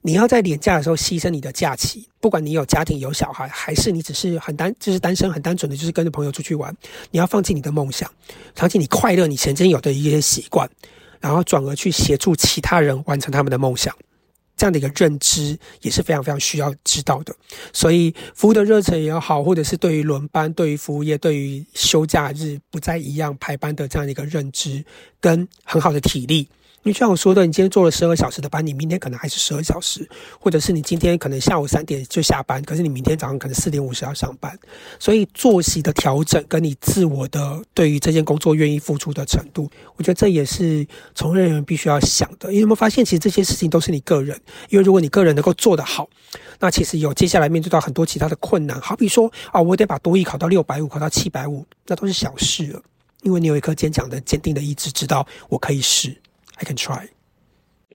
[0.00, 6.74] 你要在年假的时候牺牲你的假期，不管你有家庭有小孩，还是你只是很单就是单身很单纯的就是跟着朋友出去玩，
[7.12, 8.10] 你要放弃你的梦想，
[8.56, 10.68] 放弃你快乐你曾经有的一些习惯，
[11.20, 13.94] 然后转而去协助其他人完成他们的梦想。
[14.62, 17.34] 这样的一个认知也是非常非常需要知道的，
[17.72, 24.84] 所以服务的热忱也好，或者是对于轮班、对于服务业、对于休假日不再一样排班的这样的一个认知，
[25.20, 26.46] 跟很好的体力。
[26.84, 30.08] 你就像我说的，你今天做了十二小时的班，你明天可能还是十二小时，
[30.40, 34.58] 或者是你今天可能下午三点就下班，可是你明天早上可能四点五十要上班，
[34.98, 42.48] 所以作息的调整跟你自我的对于这件工作愿意付出的程度，我觉得这也是从业人员必须要想的。
[42.48, 44.36] 因为有没有发现，其实这些事情都是你个人，
[44.68, 46.08] 因为如果你个人能够做得好，
[46.58, 52.82] 那其实有接下来面对到很多其他的困难，好比说啊，我得把多艺考到六百五，考到七百五，那都是小事了，
[53.22, 56.16] 因为你有一颗坚强的、坚定的意志，知道我可以试。
[56.64, 57.08] Can try。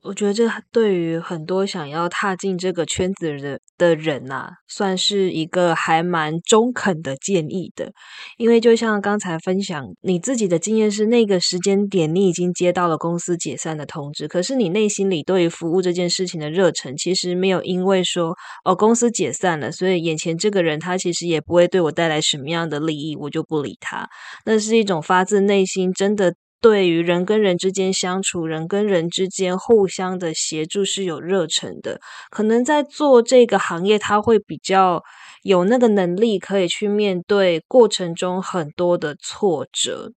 [0.04, 7.92] 我觉得这对于很多想要踏进这个圈子的的人呐，算是一个还蛮中肯的建议的。
[8.38, 24.08] 因为就像刚才分享，你自己的经验是那个时间点，你已经接到了公司解散的通知，可是你内心里对于服务这件事情的热忱，其实没有因为说哦公司解散了，所以眼前这个人他其实也不会对我带来什么样的利益，我就不理他。
[24.46, 26.36] 那是一种发自内心真的。
[26.60, 32.00] 对于人跟人之间相处，人跟人之间互相的协助是有热忱的。
[32.30, 35.04] 可能在做这个行业，他会比较
[35.44, 40.12] 有那个能力，可以去面对过程中很多的挫折。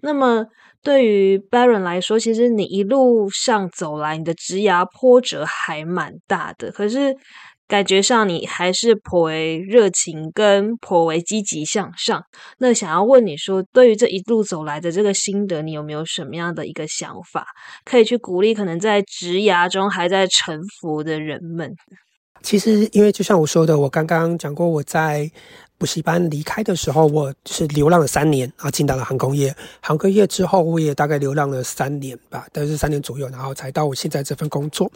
[0.00, 0.46] 那么，
[0.82, 6.70] 对于 Baron 来说，其实你一路上走来，你的职涯波折还蛮大的。
[6.70, 7.16] 可是。
[7.70, 12.20] 感觉上你还是颇为热情，跟颇为积极向上。
[12.58, 17.46] 那想要问你说，对于这一路走来的这个心得，你有没有什么样的一个想法，
[17.84, 21.72] 可以去鼓励可能在职涯中还在沉浮的人们？
[22.42, 25.30] 其实，因为就像我说的，我刚刚讲过，我在。
[25.80, 29.56] 补习班离开的时候，我是流浪了三年，然后进到了航空业。
[29.80, 34.92] 航空业之后，我也大概流浪了三年吧，大概是三年左右，然后才到我现在这份工作。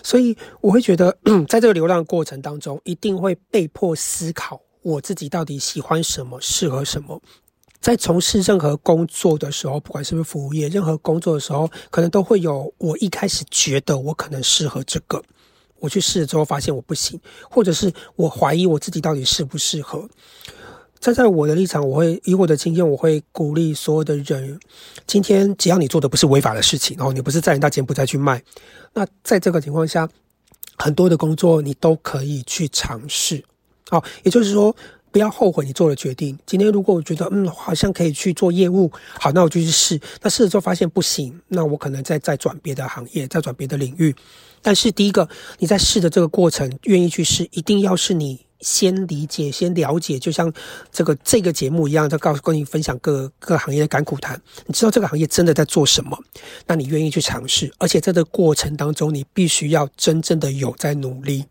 [0.00, 1.10] 所以我会觉得，
[1.48, 7.20] 在这个流浪过程当中，一定会被迫思考我自己到底喜欢什么，适合什么。
[7.80, 15.20] 在从事任何工作的时候，不管是不是服务业，任何工作的时候，可能都会有我一开始觉得我可能适合这个。
[15.82, 17.20] 我去试了之后，发现我不行，
[17.50, 20.08] 或者是我怀疑我自己到底适不适合。
[21.00, 24.60] 站在我的立场，我会以我的经验，我会鼓励所有的人：
[25.08, 28.40] 今天只要你做的不是违法的事情，然后你不是在人家柬埔寨去卖，
[28.92, 30.08] 那在这个情况下，
[30.78, 33.42] 很多的工作你都可以去尝试。
[33.90, 34.74] 好，也就是说，
[35.10, 36.38] 不要后悔你做了决定。
[36.46, 40.00] 今天如果我觉得嗯，好像可以去做业务，好，那我就去试。
[40.22, 44.14] 那试了之后发现不行，那我可能再再转别的行业，再转别的领域。
[44.62, 50.52] 但是第一个，你在试的这个过程，愿意去试，一定要是你先理解、先了解，就像
[50.92, 54.40] 这个这个节目一样，在告诉跟你分享各各行业的甘苦谈。
[54.66, 56.16] 你知道这个行业真的在做什么，
[56.66, 61.44] 那你愿意去尝试，而且在这个过程当中，你必须要真正的有在努力，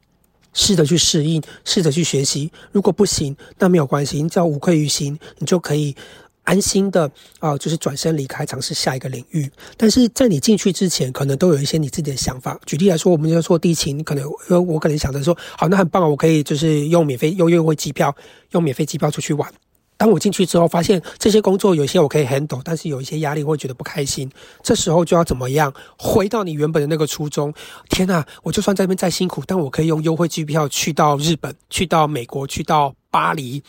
[0.53, 2.49] 试着去适应，试着去学习。
[2.72, 5.95] 如果不行，那没有关系，你只要无愧于心，你就可以。
[6.44, 9.50] 安心的啊，就是转身离开，尝试下一个领域。
[9.78, 12.60] 但是在你进去之前，可能都有一些你自己的想法。
[12.66, 14.28] 举例来说，我们要做地勤，可能
[14.68, 18.16] 我可能想着说，好，那很棒啊，我可以就是用免费、用优惠机票，
[18.52, 19.52] 用免费机票出去玩。
[19.98, 24.28] 当我进去之后，发现这些工作有些我可以 handle，但是有一些压力，会觉得不开心。
[24.64, 25.72] 这时候就要怎么样？
[25.96, 27.54] 回到你原本的那个初衷。
[27.88, 33.62] 天呐，我就算在那边再辛苦，但我可以用优惠机票去到日本，去到美国，去到巴黎。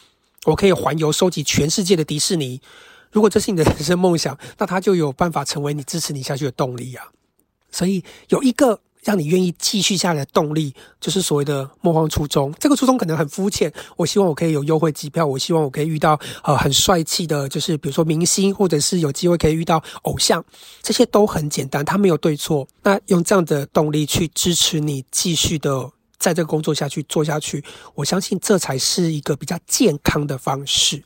[0.45, 2.61] 我可以环游收集全世界的迪士尼，
[3.13, 7.05] 如果这是你的人生梦想，那他就有办法成为你支持你下去的动力啊！
[7.71, 12.53] 所以有一个让你愿意继续下来的动力，就是所谓的莫忘初衷。
[12.59, 20.45] 这个初衷可能很肤浅，我希望我可以有优惠机票，我希望我可以遇到呃很帅气的，就是比如说明星，或者是有机会可以遇到偶像，
[20.83, 22.67] 这些都很简单，它没有对错。
[22.83, 25.93] 那用这样的动力去支持你继续的。
[26.23, 27.63] 在这个工作下去做下去，
[27.97, 31.03] 我相信这才是一个比较健康的方式。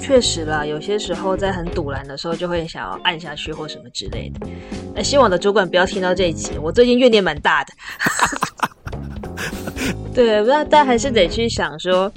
[0.00, 4.46] 确实啦，有些时候在很堵拦的时候，就会想要按下去或什么之类的。
[4.94, 7.74] 那希望我的主管不要听到这一集，我最近怨念蛮大的。
[10.14, 12.10] 对，那但还是得去想说，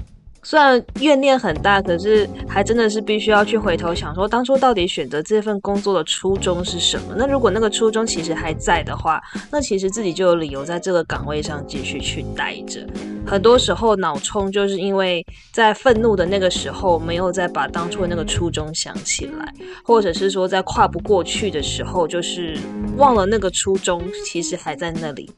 [0.50, 7.14] 虽然怨念很大，可是还真的是必须要去回头想说，当初到底选择这份工作的初衷是什么？
[7.16, 9.22] 那如果那个初衷其实还在的话，
[9.52, 12.84] 那其实自己就有理由在这个岗位上继续去待着。
[13.28, 22.58] 很多时候脑冲就是因为在愤怒的那个时候，没有再把当初的那个初衷想起来，或者是说在跨不过去的时候，就是
[22.98, 25.30] 忘了那个初衷，其实还在那里。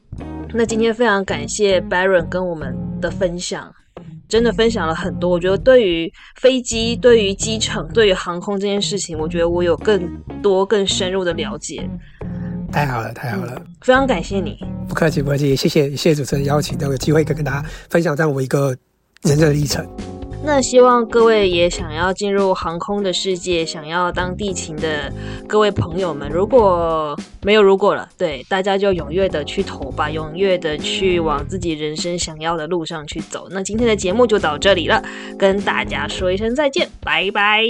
[0.54, 3.70] 那今天非常感谢 Baron 跟我们的分享。
[4.32, 6.10] 真的分享了很多，我觉得对于
[6.40, 10.08] 飞机、对于机场、对于航空这件事情，我觉得我有更
[10.40, 11.86] 多、更深入的了解。
[12.72, 14.58] 太好了，太好了，非常感谢你。
[14.88, 18.74] 不客气，不客气，谢谢，谢谢主持人邀请，都有机会可以跟大家分享这样我一个
[19.24, 19.86] 人生的历程。
[20.44, 25.10] 那希望各位也想要进入航空的世界，想要当地勤的
[25.46, 33.46] 各位朋友们，如果没有如果了，对大家就踊跃的去投吧，踊跃的去往自己人生想要的路上去走。
[33.50, 35.02] 那今天的节目就到这里了，
[35.38, 37.62] 跟大家说一声再见，拜拜。